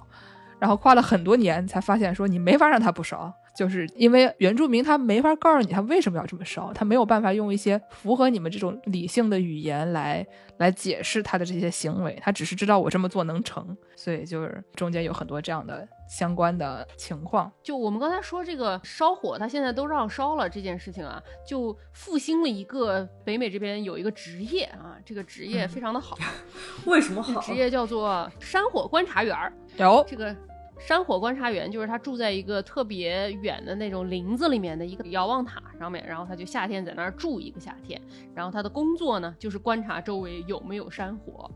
[0.62, 10.24] 然后跨了很多年才发现，说你没法让他不烧，就是因为原住民他没法告诉你他为什么要这么烧，他没有办法用一些符合你们这种理性的语言来
[10.58, 17.50] 来解释他的这些行为，他只是知道我这么做能成，所以就是中间有很多这样的相关的情况。
[17.60, 26.16] 就我们刚才说这个烧火，他现在都让烧了这件事情啊，就复兴了一个北美这边有一个职业啊，这个职业非常的好，
[26.86, 27.40] 为什么好？
[27.40, 29.52] 职业叫做山火观察员儿。
[29.78, 30.36] 有这个
[30.84, 38.00] 山火观察员就是他住在一个特别远的那种林子里面的一个遥望塔上面，然后他就夏天在那儿住一个夏天，
[38.34, 41.48] 然后他的工作呢就是观察周围有没有山火。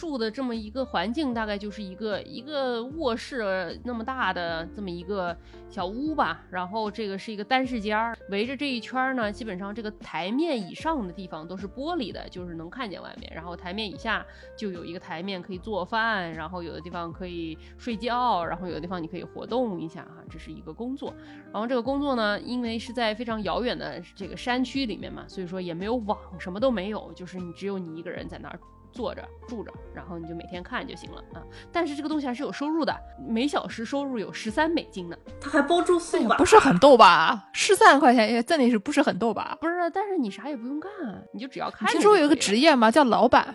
[0.00, 5.36] 住的这么一个环境，大概就是一个一个卧室那么大的这么一个
[5.68, 6.42] 小屋吧。
[6.50, 13.30] 然后这个是一个单室间儿，围着这一圈呢，基本上这个台面以上的地方都是玻璃的，就是能看见外面。
[13.34, 14.24] 然后台面以下
[14.56, 21.12] 就有一个台面可以做饭，然后有的地方可以睡觉，然后有的地方你可以活动一下哈，这是一个工作。
[21.52, 28.58] 然后这个工作呢，因为是在非常遥远的这个山区里面嘛，所以说也没有网，什么都没有，就是你只有你一个人在那儿。
[28.92, 31.42] 坐着住着，然后你就每天看就行了啊。
[31.72, 32.94] 但是这个东西还是有收入的，
[33.28, 35.16] 每小时收入有十三美金呢。
[35.40, 36.36] 他还包住宿吧？
[36.36, 37.48] 不是很逗吧？
[37.52, 39.56] 十三块钱也真的是不是很逗吧？
[39.60, 40.90] 不是，但是你啥也不用干，
[41.32, 41.88] 你就只要看。
[41.90, 42.90] 听说有一个职业吗？
[42.90, 43.54] 叫老板。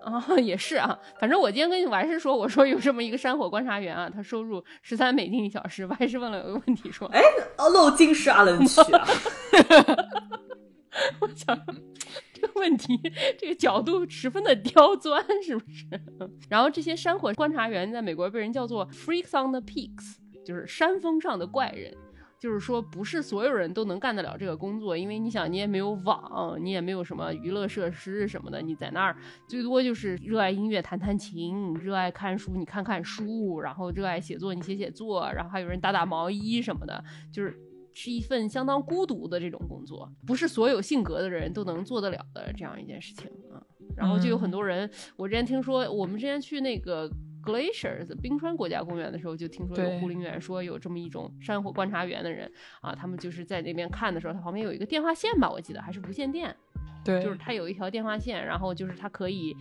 [0.00, 7.20] 啊，也是啊，反正我今天跟我还是说，我说有这么一个山火观察员啊，他收入十三美金一小时，我还是问了有个问题说，哎，
[7.58, 9.06] 漏金是阿伦区啊。
[11.20, 11.58] 我想
[12.40, 13.00] 这个问题，
[13.38, 15.86] 这个角度十分的刁钻，是不是？
[16.48, 21.94] 然后这些山火观察员在美国被人叫做 freaks on the peaks，就是山峰上的怪人。
[22.40, 29.16] 就是说，不是所有人都能干得了这个工作，因为你想，你也没有网，你也没有什么娱乐设施什么的，你在那儿
[29.48, 37.58] 最多就是热爱音乐弹弹琴，热爱看书你看看书，然后热爱写作你写写作，然后还有人打打毛衣什么的，就是
[37.98, 43.58] 是一份相当孤独的这种工作，不是所有性格的人都能做得了的这样一件事情啊。
[43.96, 47.10] 然后就有很多人，我之前听说，我们之前去那个。
[47.40, 52.50] Glaciers 冰川国家公园的时候，就听说有护林员说有这么一种山火观察员的人
[52.82, 56.54] 啊，他们就是在那边看的时候，他旁边有一个电话线吧，我记得还是无线电，
[57.04, 59.56] 对，就是他有一条电话线，然后就是他可以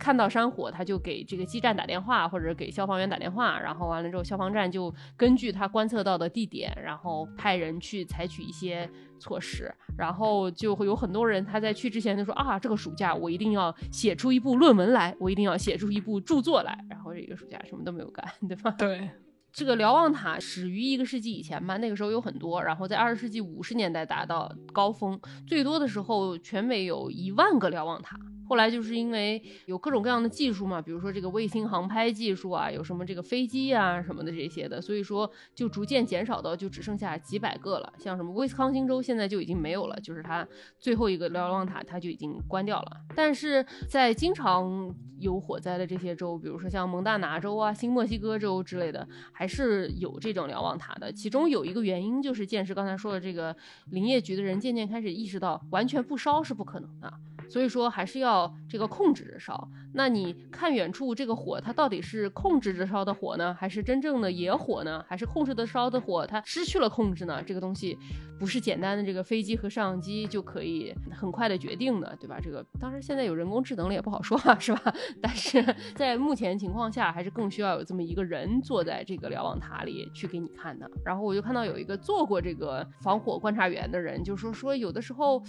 [0.00, 18.70] 看到山火，他就给这个基站打电话或者给消防员打电话，然后完了之后，消防站就根据他观测到的地点，然后派人去采取一些措施，然后就会有很多人他在去之前就说啊，这个暑假我一定要写出一部论文来，我一定要写出一部著作来，然后这个暑假什么都没有干， 对吧？
[18.78, 19.10] 对。
[19.52, 28.16] 这个瞭望塔始于一个世纪以前吧，那个时候有很多，然后在二十世纪五十年代达到高峰，最多的时候全美有一万个瞭望塔。
[28.50, 37.92] 后来就是因为有各种各样的技术嘛，比如说这个卫星航拍技术啊，有什么这个飞机啊什么的这些的，所以说就逐渐减少到就只剩下几百个了。
[37.96, 40.44] 像什么威斯康星州现在就已经没有了，就是它
[40.80, 42.90] 最后一个瞭望塔它就已经关掉了。
[43.14, 51.12] 但是在经常有火灾的这些州，比如说像蒙大拿州啊、新墨西哥州之类的，还是有这种瞭望塔的。
[51.12, 53.56] 其中有一个原因就是建设刚才说的这个
[53.90, 57.12] 林业局的人渐渐开始意识到，完全不烧是不可能的。
[57.50, 59.68] 所以说还是要这个控制着烧。
[59.92, 65.04] 那你看远处这个火，它到底是控制着烧的火呢，还是真正的野火呢？
[65.08, 67.42] 还是控制的烧的火，它失去了控制呢？
[67.44, 67.98] 这个东西
[68.38, 72.38] 不是简单的这个飞机和摄像机就可以很快的决定的，对吧？
[72.40, 74.94] 这个当然现在有人工智能了也不好说啊，是吧？
[75.20, 75.60] 但是
[75.96, 80.88] 在目前情况下，还是更需要有这么一个人坐在这个瞭望塔里去给你看的。
[81.04, 85.42] 然后我就看到有一个做过这个防火观察员的人，就说说有的时候。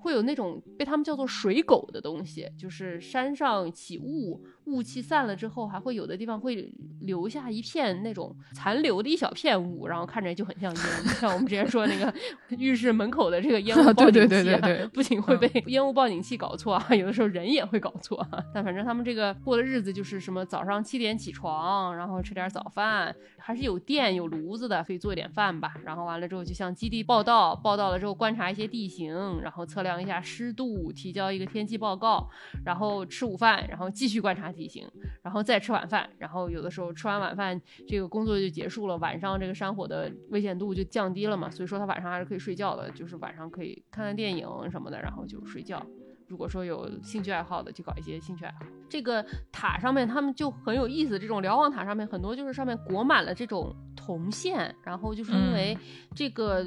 [0.00, 12.14] 会有那种被他们叫做水狗的东西，就是山上起雾，雾气散了之后，还会有的地方会留下一片那种残留的一小片雾，然后看着就很像烟，像我们之前说那个
[12.56, 14.56] 浴室门口的这个烟 雾报警器，
[14.94, 18.24] 不仅会被烟雾报警器搞错啊，有的时候人也会搞错。
[18.54, 25.74] 但反正他们这个过的日子就是什么早上七点起床，然后吃点早饭，还是有电有炉子的，可以做一点饭吧。
[25.84, 29.88] 然后完了之后就向基地报道，报道了之后观察一些地形，然后测量。
[29.88, 32.28] 量一下湿度，提交一个天气报告，
[32.62, 34.86] 然后吃午饭，然后继续观察地形，
[35.22, 38.98] 然后再吃晚饭，然后有的时候吃完晚饭，这个工作就结束了。
[38.98, 45.80] 晚上这个山火的危险度就降低了嘛，所以说他晚上还是可以睡觉的，就是晚上可以看看电影什么的，然后就睡觉。
[46.26, 48.66] 如果说有兴趣爱好的，就搞一些兴趣爱好。
[48.88, 55.78] 这个塔上面他们就很有意思，这种瞭望塔上面很多就是上面裹满了这种铜线，然后就是因为
[56.14, 56.66] 这个。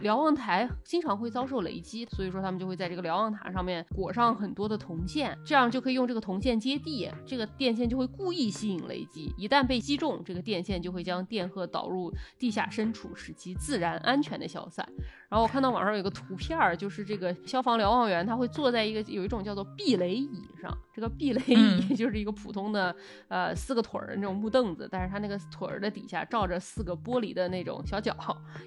[0.00, 14.88] 瞭望台经常会遭受雷击，所以说他们就会在这个瞭望塔上面裹上很多的铜线，这样就可以用这个铜线接地，这个电线就会故意吸引雷击，一旦被击中，这个电线就会将电荷导入地下深处，使其自然安全的消散。
[15.28, 22.94] 然后我看到网上有个图片儿，就是这个消防瞭望员他会坐在一个有一种叫做避雷椅上，这个避雷椅嗯 就是一个普通的
[23.28, 28.16] 呃四个腿儿的那种木凳子，但是他那个腿儿的底下罩着四个玻璃的那种小脚，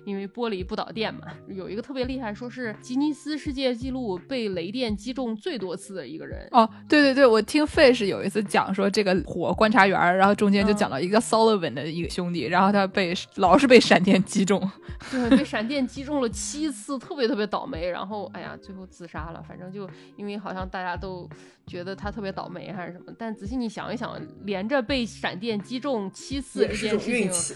[0.05, 1.22] 因为玻璃不导电嘛。
[1.47, 6.47] 有一个特别厉害，说是吉尼斯世界纪录被雷电击中最多次的一个人。
[6.51, 14.70] 哦，对对对，我听 Fish 有一次讲说这个火观察员，然后中间就讲到一个 Sullivan 的一个兄弟，然后他被老是被闪电击中，
[15.09, 17.89] 对，被闪电击中了七次，特别特别倒霉。
[17.89, 19.43] 然后，哎呀，最后自杀了。
[19.47, 21.30] 反正就因为好像大家都
[21.68, 27.55] 觉得他特别倒霉还是什么，但仔细你想一想，连着被闪电击中七次这件事情，运气。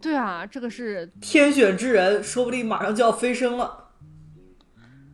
[0.00, 3.81] 对啊，这个是天选之人，说不定马上就要飞升了。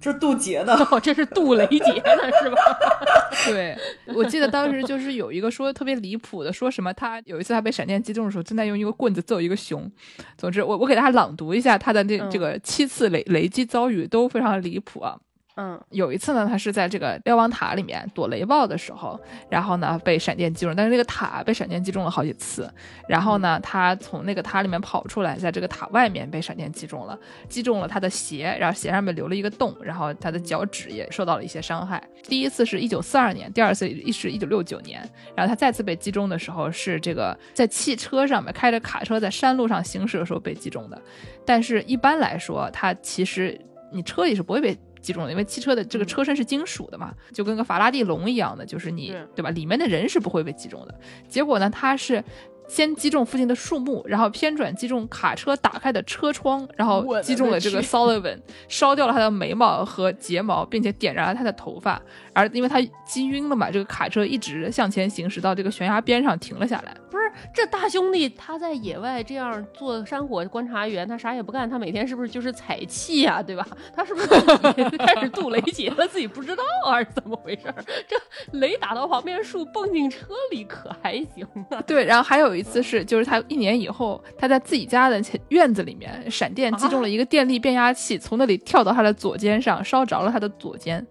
[0.00, 0.74] 这是渡劫的？
[0.90, 2.56] 哦，这是渡雷劫的，是吧？
[3.46, 3.76] 对，
[4.14, 9.90] 我记得当时就是有一个说特别离谱的，说什么他有一次他被闪电击中的时候，正在用一个棍子揍一个熊。
[10.36, 15.18] 总之，我我给大家朗读一下他的这嗯这个七次雷雷击遭遇都非常离谱啊。
[15.58, 15.78] 嗯。
[15.90, 19.18] 有一次呢，他是在这个瞭望塔里面躲雷暴的时候，
[19.50, 22.72] 然后呢被闪电击中，但是那个塔被闪电击中了好几次，
[23.08, 27.18] 然后呢他从那个塔里面跑出来，在这个塔外面被闪电击中了，
[27.48, 32.02] 击中了他的鞋，然后鞋上面留了一个洞，然后他的脚趾也受到了一些伤害。
[32.24, 35.00] 第一次是一九四二年，第二次是一九六九年，
[35.34, 41.00] 然后他再次被击中的时候是这个在汽车上面开着卡车在山路上行驶的时候被击中的，
[41.44, 43.58] 但是一般来说，他其实
[43.90, 49.50] 你车里是不会被击中了，因为汽车的这个车身是金属的嘛，就跟个法拉第笼一样的，就是你是对吧？
[49.50, 50.94] 里面的人是不会被击中的。
[51.28, 52.22] 结果呢，它是。
[52.70, 58.38] 先击中附近的树木，然后偏转击中卡车打开的车窗，然后击中了这个 Sullivan，
[58.68, 61.98] 烧掉了他的眉毛和睫毛，并且点燃了他的头发。
[62.38, 66.96] 而因为他击晕了嘛，这个卡车一直向前行驶到这个悬崖边上停了下来。
[67.10, 73.66] 不是这大兄弟他在野外这样做山火观察员，他啥也不干，他每天是不是就是采气呀、对吧？
[73.92, 74.28] 他是不是
[74.98, 77.62] 开始渡雷劫了，自己不知道啊，还是怎么回事？
[78.06, 78.16] 这
[78.58, 81.82] 雷打到旁边树，蹦进车里可还行啊？
[81.86, 91.04] 对，然后还有一次是，就是他一年以后，他在自己家的前院子里面，闪电击中了一个电力变压器，从那里跳到他的左肩上，烧着了他的左肩。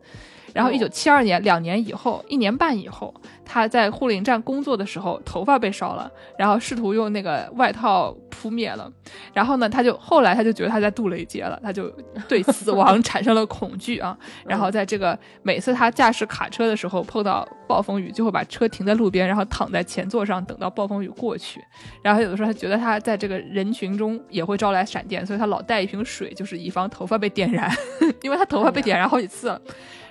[0.58, 3.14] 然后，一九七二年，两年以后，一年半以后，
[3.46, 8.92] 他在护林站工作的时候，头发被烧了，然后试图用那个外套扑灭了。
[9.36, 11.94] 然后呢，他就后来他就觉得他在渡雷劫了，他就
[12.28, 14.18] 对死亡 产生了恐惧啊。
[14.48, 21.64] 然后在这个每次他驾驶卡车的时候碰到暴风雨，就会把车停在路边，然后躺在前座上等到暴风雨过去。
[22.02, 27.72] 然后有的时候他觉得他在这个人群中也会招来闪电，所以他老带一瓶水，就是以防头发被点燃，
[28.24, 29.62] 因为他头发被点燃好几次了。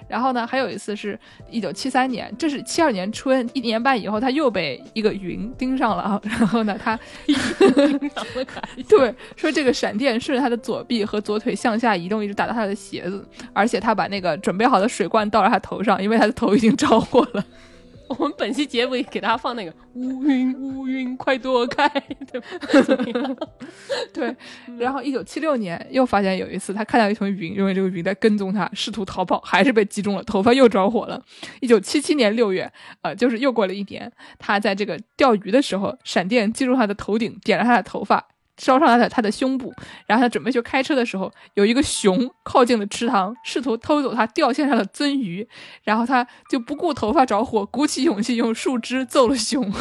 [0.09, 1.19] 然后呢，还有一次是
[1.51, 6.21] 一九七三年，这是七二年春，一年半以后，他又被一个云盯上了啊。
[6.25, 6.99] 然后呢，他
[8.89, 17.45] 对说这个闪电顺着他的左臂和左腿向下移动，一直打到他的鞋子，而且他把那个准备好的水罐倒在他头上，因为他的头已经着火了。
[18.19, 21.89] 我们本期结尾给大家放那个乌云乌云快躲开，
[22.31, 22.47] 对吧？
[24.15, 24.35] 对，
[24.79, 31.21] 然后一九七六年又发现有一次，他看到一团云，认为这个云在跟踪他，试图逃跑，还是被击中了，头发又着火了。
[31.61, 32.73] 一九七七年六月，
[33.03, 38.29] 呃，就是又过了一年，他在这个钓鱼的时候，闪电击中他的头顶，点了他的头发。
[38.57, 39.73] 烧伤了他的他的胸部，
[40.07, 45.47] 然后他准备去开车的时候，有一个熊靠近了池塘，试图偷走他钓线上的鳟鱼，
[45.83, 49.73] 然后他就不顾头发着火，鼓起勇气用树枝揍了熊。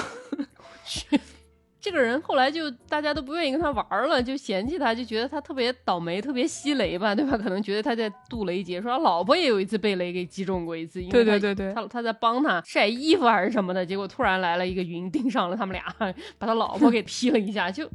[1.79, 7.37] 这个人后来就大家都不愿意跟他玩了，就嫌弃他，就觉得他特别倒霉，特别吸雷吧，对吧？
[7.37, 15.85] 可能觉得他在渡雷劫，说他老婆也有一次被雷给击中过一次，因为对对对对他他在帮他晒衣服还是什么的，结果突然来了一个云盯上了他们俩，
[16.39, 17.87] 把他老婆给劈了一下，就，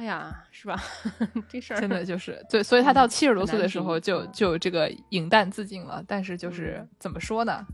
[0.00, 0.82] 哎呀，是吧？
[1.46, 6.02] 这事儿真的就是对，所以他到七十多岁的时候就就这个饮弹自尽了。
[6.08, 7.66] 但是就是怎么说呢，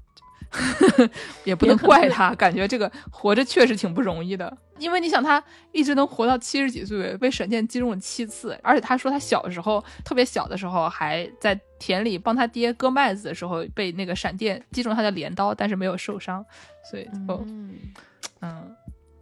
[1.45, 4.59] 也不能怪他，感觉这个活着确实挺不容易的。
[4.79, 5.41] 因为你想，他
[5.71, 16.45] 一直能活到七十几岁，被闪电击中了七次，而且他说他小时候特别小的时候还在田里帮他爹割麦子的时候被那个闪电击中他的镰刀，但是没有受伤，
[16.91, 17.75] 所以就嗯，
[18.41, 18.77] 嗯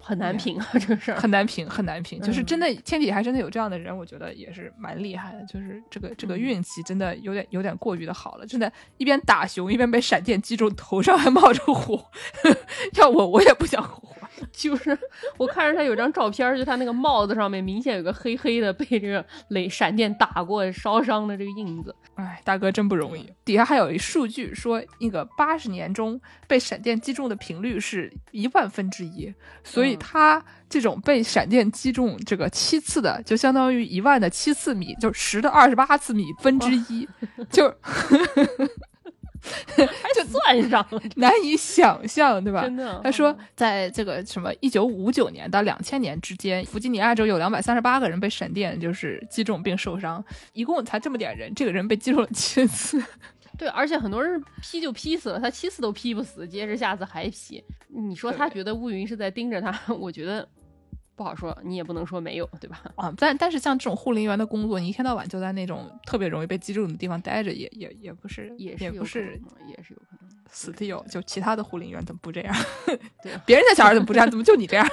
[0.05, 1.19] 很难评啊，这个事儿。
[1.19, 2.21] 很难评，很难评。
[2.21, 5.45] 就是嗯真的天底下还真的有这样的人，我觉得也是蛮厉害的。
[5.47, 12.05] 就是这个这个嗯运气真的有点有点过于的好了，真的，一边打熊一边被闪电击中头上还冒着火，
[12.97, 14.15] 要我我也不想活。
[14.53, 14.97] 就是
[15.37, 21.95] 我看着他有张照片，就他那个帽子上面明显有个黑黑的被这个雷闪电打过烧伤的这个印子。
[22.15, 23.29] 哎，大哥真不容易。
[23.45, 29.35] 底下还有一数据说，那个八十年中被闪电击中的频率是一万分之一，
[29.65, 37.09] 所以嗯他这种被闪电击中这个七次的，就相当于一万的七次米，就十的二十八次米分之一，
[37.51, 37.75] 就
[40.15, 42.63] 就算上了，难以想象，对吧？
[42.63, 43.01] 真的。
[43.03, 53.03] 他说，在这个什么一九五九年到两千年之间，弗吉尼亚州有两百三十八个人被闪电就是击中并受伤，一共才这么点人，这个人被击中了七次。
[53.59, 57.63] 对，而且很多人劈就劈死了，他七次都劈不死，接着下次还劈。
[57.89, 60.49] 你说他觉得乌云是在盯着他， 我觉得
[61.17, 62.83] 不好说，你也不能说没有，对吧？
[62.97, 70.25] 啊，但但是像这种护林员的工作，你一天到晚就在那种特别容易被击中的地方待着，也也也不是，也是也不是能也是有可能。
[70.51, 72.55] 死的有，就其他的护林员怎么不这样？
[73.23, 74.31] 对啊别人家小孩怎么不这样？
[74.31, 74.87] 怎么就你这样？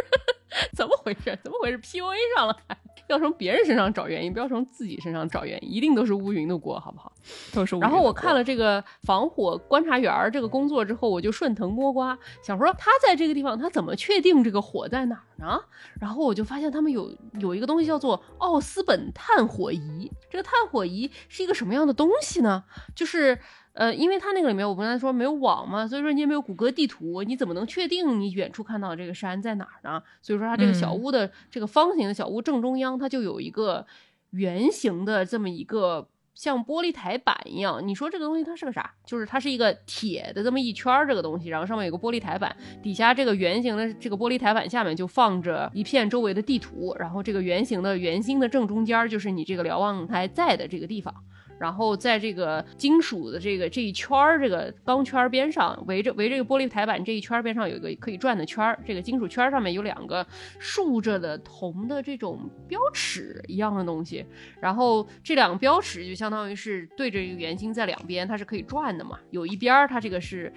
[0.76, 1.38] 怎么回事？
[1.42, 2.76] 怎么回事？PUA 上了还，
[3.12, 7.12] 要从别人身上找原因，不要从自己身上找原因，一定都是乌云的锅，好不好？
[7.52, 15.60] 都是无然后我看了这个防火观察员儿这个工作之后，我就顺藤摸瓜，想说他在这个地方他怎么确定这个火在哪儿呢？
[16.00, 20.10] 然后我就发现他们有有一个东西叫做奥斯本探火仪。
[20.30, 22.64] 这个探火仪是一个什么样的东西呢？
[22.94, 23.38] 就是。
[23.80, 30.02] 呃，因为它那个里面我刚才说没有网嘛，所以说你也没有谷歌地图，你怎么能确定你远处看到这个山在哪儿呢？
[30.20, 33.86] 所以说它这个小嗯屋的、这个方形的小屋正中央，它就有一个
[34.32, 37.80] 圆形的这么一个像玻璃台板一样。
[37.88, 38.92] 你说这个东西它是个啥？
[39.06, 51.14] 就是它是一个铁的这么一圈儿这个东西，然后上面有个玻璃台板，底下这个圆形的这个玻璃台板下面就放着一片周围的地图，然后这个圆形的圆心的正中间儿就是你这个瞭望台在的这个地方。
[51.60, 60.26] 然后在这个金属的这个这一圈儿这个钢圈边上，围着围着这个玻璃台板这一圈边上有一个可以转的圈儿，这个金属圈上面有两个
[60.58, 64.24] 竖着的铜的这种标尺一样的东西，
[64.58, 70.50] 然后这两个标尺就相当于是对着一个圆心在两边，它是可以转的嘛，有一边儿它这个是。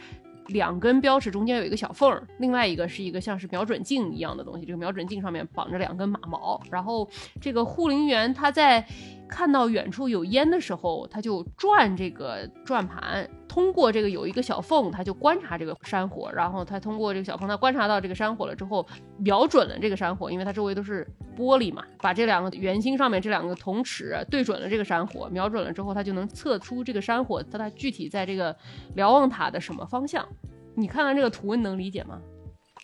[0.48, 4.66] 两根标尺中间有一个小缝儿，另外一个是一个像是瞄准镜一样的东西。
[4.66, 7.10] 这个瞄准镜上面绑着两根马毛，然后
[7.40, 8.86] 这个护林员他在
[9.28, 18.86] 看到远处有烟的时候，他就转这个转盘，通过这个有一个小缝，他就观察这个山火，然后他通过这个小缝，他观察到这个山火了之后，
[19.18, 28.56] 瞄准了这个山火，因为它周围都是玻璃嘛，把这两个圆心上面这两个铜尺对准了这个山火，瞄准了之后，他就能测出这个山火它它具体在这个
[28.96, 30.28] 瞭望塔的什么方向。
[30.76, 32.20] 你看看这个图，你能理解吗？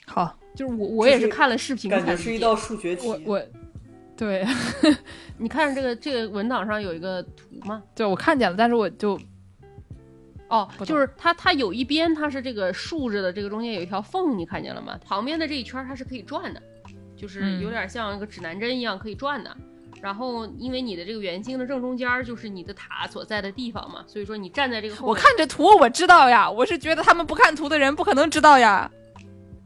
[0.05, 3.07] 好，就是我我也是是看了视频才感觉是一道数学题。
[3.07, 3.41] 我我
[4.19, 4.45] 对
[5.39, 7.81] 你看这个这个文档上有一个图吗？
[7.95, 9.17] 对我看见了，但是我就
[10.49, 14.99] 哦，就是它，它有一边它是这个竖着的，这个中间有一条缝，你看见了吗？
[15.07, 16.61] 旁边的这一圈儿它是可以转的，
[17.15, 19.55] 就是嗯有点像一个指南针一样可以转的。
[20.01, 28.91] 然后，因为你的这个圆心的正中间儿就是你的塔所在的地方嘛，所以说你站在这个我看这图我知道呀，我是觉得他们不看图的人不可能知道呀。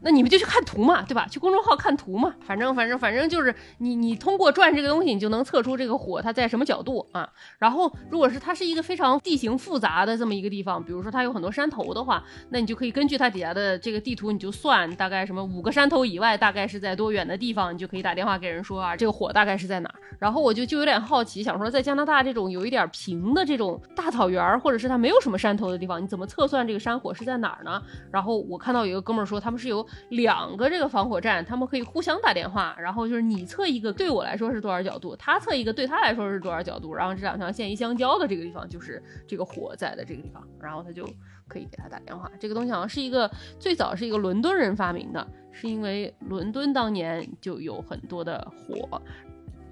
[0.04, 1.26] 那你们就去看图嘛，对吧？
[1.30, 7.28] 去公众号看图嘛，反正反正反正就是你你通过转这个东西，你就能测出这个火它在什么角度啊。
[7.58, 19.96] 然后如果是它是一个非常地形复杂的这么一个地方，比如说它有很多山头的话，那你就可以根据它底下的这个地图，你就算大概什么五个山头以外，大概是在多远的地方，你就可以打电话给人说啊，这个火大概是在哪儿。
[20.20, 27.82] 然后我就就有点好奇，想说在加拿大这种有一点平的这种大草原，或者是它没有什么山头的地方，你怎么测算这个山火是在哪儿呢？
[28.12, 41.06] 然后我看到有个哥们儿说，他们是有两个这个防火站，他们可以互相打电话，然后就是你测一个对我来说是多少角度，他测一个对他来说是多少角度，然后这两条线一相交的这个地方就是这个火在的这个地方，然后他就
[41.48, 42.30] 可以给他打电话。
[42.40, 43.30] 这个东西好像是一个
[43.60, 49.02] 最早是一个伦敦人发明的，是因为伦敦当年就有很多的火，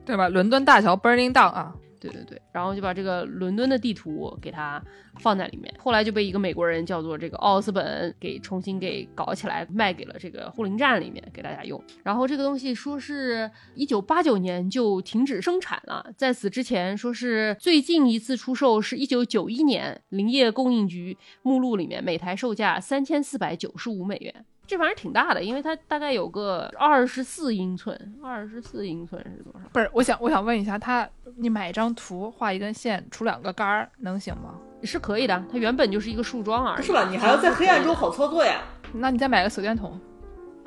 [0.06, 0.28] 对吧？
[0.28, 4.84] 伦敦大桥 burning down 啊，对对对，然后就把这个伦敦的地图给它
[5.20, 11.80] 放在里面，后来就被一个美国人叫做这个奥斯本给重新给搞起来，卖给了这个护林站里面给大家用。
[12.04, 24.46] 然后这个东西说是一九八九年就停止生产了，在此之前说是最近一次出售是一九九一年林业供应局目录里面每台售价三千四百九十五美元。
[24.72, 27.94] 这玩意儿挺大的，因为它大概有个二十四英寸，
[28.24, 29.68] 二十四英寸是多少？
[29.74, 34.56] 不是，我想我想问一下，它你买一张图，画一根线，出两个杆儿，能行吗？
[34.84, 36.78] 是可以的，它原本就是一个树桩而已。
[36.78, 37.06] 不是吧？
[37.10, 38.62] 你还要在黑暗中好操作呀？
[38.96, 40.00] 那你再买个手电筒，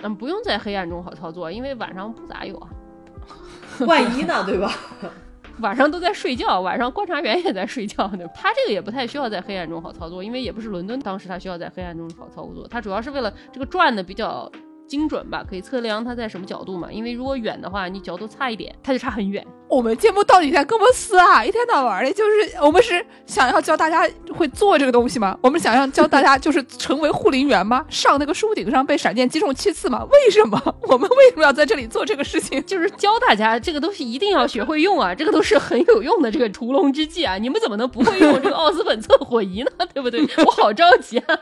[0.02, 2.68] 嗯，不用在黑暗中好操作，因为晚上不咋有啊，
[3.86, 4.44] 万一呢？
[4.44, 4.70] 对吧？
[5.60, 8.24] 晚上都在睡觉，晚上观察员也在睡觉呢。
[8.34, 14.50] 他这个也不太需要在黑暗中好操作，因为也不是伦敦当时他需要在黑暗中好操作，他主要是为了这个转的比较
[14.86, 16.90] 精准吧，可以测量它在什么角度嘛。
[16.90, 19.44] 因为如果远的话，你角度差一点，它就差很远。
[19.66, 21.44] 我们节目到底在跟我们撕啊？
[21.44, 25.36] 一天到晚的，就是我们是想要教大家会做这个东西吗？
[25.42, 27.84] 我们想要教大家就是成为护林员吗？
[27.90, 30.04] 上那个树顶上被闪电击中七次吗？
[30.12, 30.60] 为什么？
[30.86, 32.64] 我们为什么要在这里做这个事情？
[32.64, 37.36] 就是教大家这个东西一定要学会用啊，这个都是很有用的这个屠龙之计啊！
[37.38, 39.70] 你们怎么能不会用这个奥斯本测火仪呢？
[39.92, 40.20] 对不对？
[40.44, 41.38] 我好着急啊！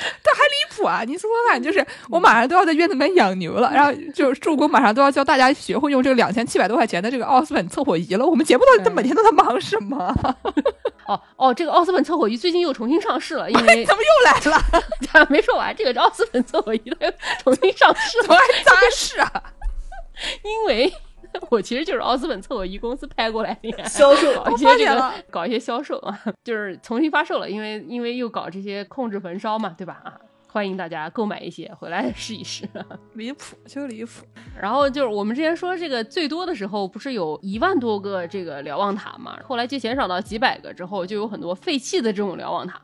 [0.22, 1.02] 这还离谱啊！
[1.06, 8.26] 你说说看，就是我马上都要在院子里面养牛了，然后就是助攻马上都要教大家学会用这个两千七百多块钱的这个奥斯本测火仪了。
[8.26, 10.14] 我们节目到底每天都在忙什么？
[11.06, 14.64] 哦哦，这个奥斯本测火仪最近又重新上市了，因为 怎么又来了？
[15.12, 17.12] 咱没说完，这个奥斯本测火仪它又
[17.44, 19.42] 重新上市怎么了，还扎事啊？
[20.42, 20.92] 因为
[21.50, 30.00] 我其实就是奥斯本测火仪公司派过来的呀，销售搞一些这个搞一些销售啊，就是重新发售了，因为因为又搞这些控制焚烧嘛，对吧？
[30.04, 30.12] 啊，
[30.48, 32.68] 欢迎大家购买一些回来试一试。
[33.14, 34.24] 离谱就离谱。
[34.60, 39.38] 然后就是我们之前说这个最多的时候，不是有一万多个这个瞭望塔嘛？
[39.44, 42.80] 后来就减少到几百个之后，就有很多废弃的这种瞭望塔。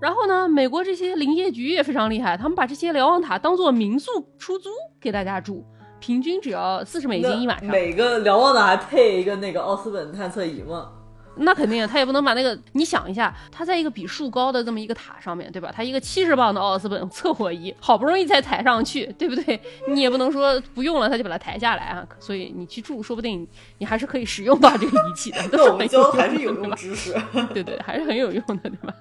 [0.00, 4.68] 然后呢，美国这些林业局也非常厉害，他们把这些瞭望塔当做民宿出租
[5.00, 5.64] 给大家住，
[6.04, 7.70] 平均只要四十美金一晚上。
[7.70, 10.90] 每个瞭望塔还配一个那个奥斯本探测仪吗？
[11.36, 15.72] 那肯定，他也不能把那个，你想一下，他在一个比树高的这么一个塔上面，对吧？
[15.74, 19.58] 他一个七十磅的奥斯本测火仪，好不容易才抬上去，对不对？
[19.88, 22.06] 你也不能说不用了他就把它抬下来啊。
[22.20, 23.48] 所以你去住，说不定
[23.78, 27.14] 你还是可以使用到这个仪器的，都那是我们教还是有用的知识。
[27.54, 28.94] 对对，还是很有用的，对吧？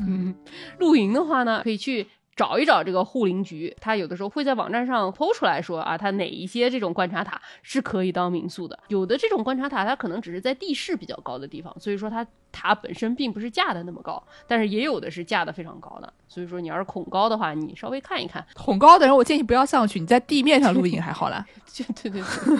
[0.00, 0.34] 嗯，
[0.78, 8.78] 露营的话呢，可以去找一找这个护林局，他有的时候会在网站上抛出来说啊，他哪一些这种观察塔是可以当民宿的。
[8.88, 16.10] 有的这种观察塔，它可能只是在地势比较高的地方，所以说它塔本身并不是架的那么高，但是也有的是架的非常高的。
[16.26, 22.58] 所以说你要是恐高的话，你稍微看一看，恐高的人，我建议不要上去，你在地面上露营还好啦，就对对对。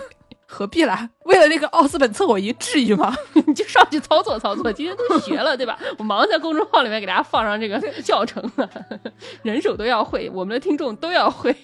[0.53, 1.09] 何必啦？
[1.24, 3.16] 为了那个奥斯本测火仪，至于吗？
[3.47, 5.79] 你就上去操作操作，今天都学了，对吧？
[5.97, 8.69] 我忙在公众号里面给大家放上这个教程了，
[9.43, 11.57] 人手都要会，我们的听众都要会。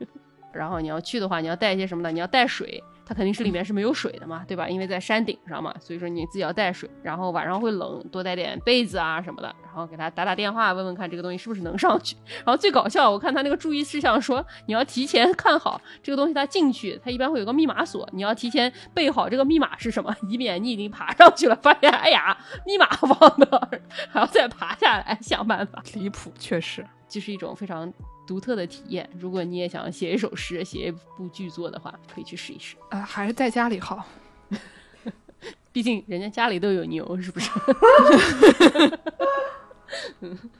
[0.52, 2.12] 然后你要去的话，你要带一些什么呢？
[2.12, 4.68] 你要带水，它肯定是里面是没有水的嘛，对吧？
[4.68, 6.88] 因为在山顶上嘛，所以说你自己要带水。
[7.02, 9.54] 然后晚上会冷，多带点被子啊什么的。
[9.62, 12.16] 然后给他打打电话，问问看这个东西是不是能上去。
[12.44, 23.70] 然后最搞笑，我看他那个注意事项说，你要提前看好这个东西，它进去它一般会有个密码锁，你要提前备好这个密码是什么，以免你已经爬上去了，发现哎呀密码忘了，
[24.10, 25.82] 还要再爬下来想办法。
[25.94, 26.84] 离谱，确实。
[27.06, 27.92] 就是一种非常
[28.26, 29.08] 独特的体验。
[29.18, 32.76] 如果你也想写一首诗、写一部剧作的话，可以去试一试。
[32.90, 34.04] 啊、还是在家里好。
[35.72, 37.50] 毕竟人家家里都有牛，是不是？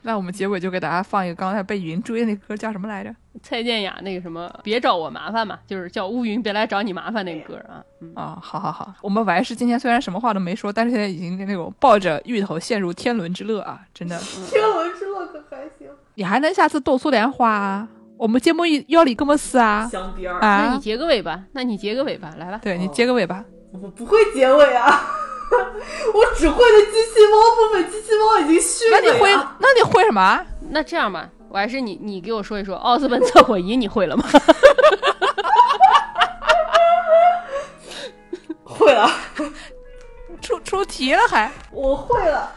[0.03, 3.13] 那我们结尾就给大家放一个刚才被云追的那歌，叫什么来着？
[3.41, 7.83] 蔡健雅那个什么，别找我麻烦嘛，就是叫乌云别来找你麻烦那个歌啊。
[7.99, 13.81] 嗯，啊、好好好，我们完事今天虽然什么话都没说，但是现在已经那种抱着芋头陷入天伦之乐啊！
[13.93, 14.17] 真的，
[14.49, 15.14] 天伦之乐
[16.15, 17.87] 你还能下次斗苏莲花啊？
[18.17, 20.39] 我们节目一要里跟我们撕啊镶边儿。
[20.41, 20.79] 那啊你！
[20.79, 22.59] 结个尾吧，那你结个尾吧，来吧。
[22.63, 23.43] 对你结个尾巴，
[23.73, 25.09] 我不会结尾啊，
[26.13, 29.29] 我只会的机器猫部分，机器猫已经虚了那你会。
[29.59, 30.45] 那你会什么啊？
[30.69, 34.23] 那这样吧，我还是你你给我说一说奥斯本测谎仪，你会了吗？
[38.63, 39.09] 会了，
[40.41, 41.51] 出出题了还？
[41.71, 42.49] 我会了，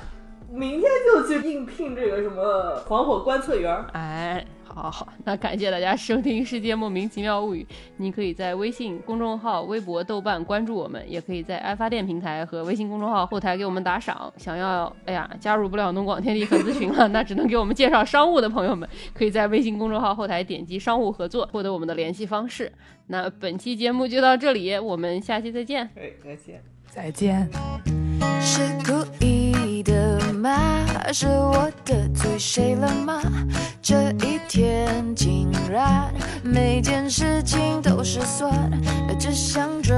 [0.50, 3.86] 明天就去应聘这个什么防火观测员儿。
[3.92, 7.66] 哎，好好好，那感谢大家收听《世界莫名其妙物语》。
[7.98, 14.32] 你可以在微信公众号、微博、豆瓣关注我们，也可以在爱发电平台和微信公众号后台给我们打赏。
[14.38, 22.72] 想要哎呀加入不了农广天地粉丝群了，那只能给我们介绍商务的朋友们，可以在微信公众号后台点击商务合作，获得我们的联系方式。
[23.08, 25.90] 那本期节目就到这里，我们下期再见。
[25.94, 26.62] 哎，再见。
[26.88, 27.48] 再见。
[29.78, 30.58] 你的吗？
[31.12, 33.22] 是我得罪谁了吗？
[33.80, 38.52] 这一天竟然每件事情都失算
[39.20, 39.96] 只想转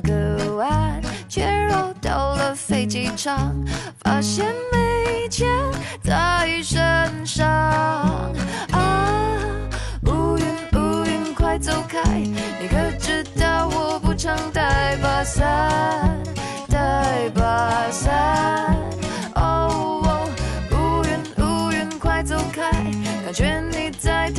[0.00, 3.54] 个弯却绕到了飞机场
[4.02, 5.48] 发现没钱
[6.02, 7.48] 在身上。
[8.72, 9.38] 啊
[10.06, 16.20] 乌云乌云快走开你可知道我不常带把伞
[16.68, 18.76] 带把伞？
[19.40, 20.28] 哦哦
[20.72, 22.70] 乌云乌云快走开
[23.24, 24.30] 感觉你在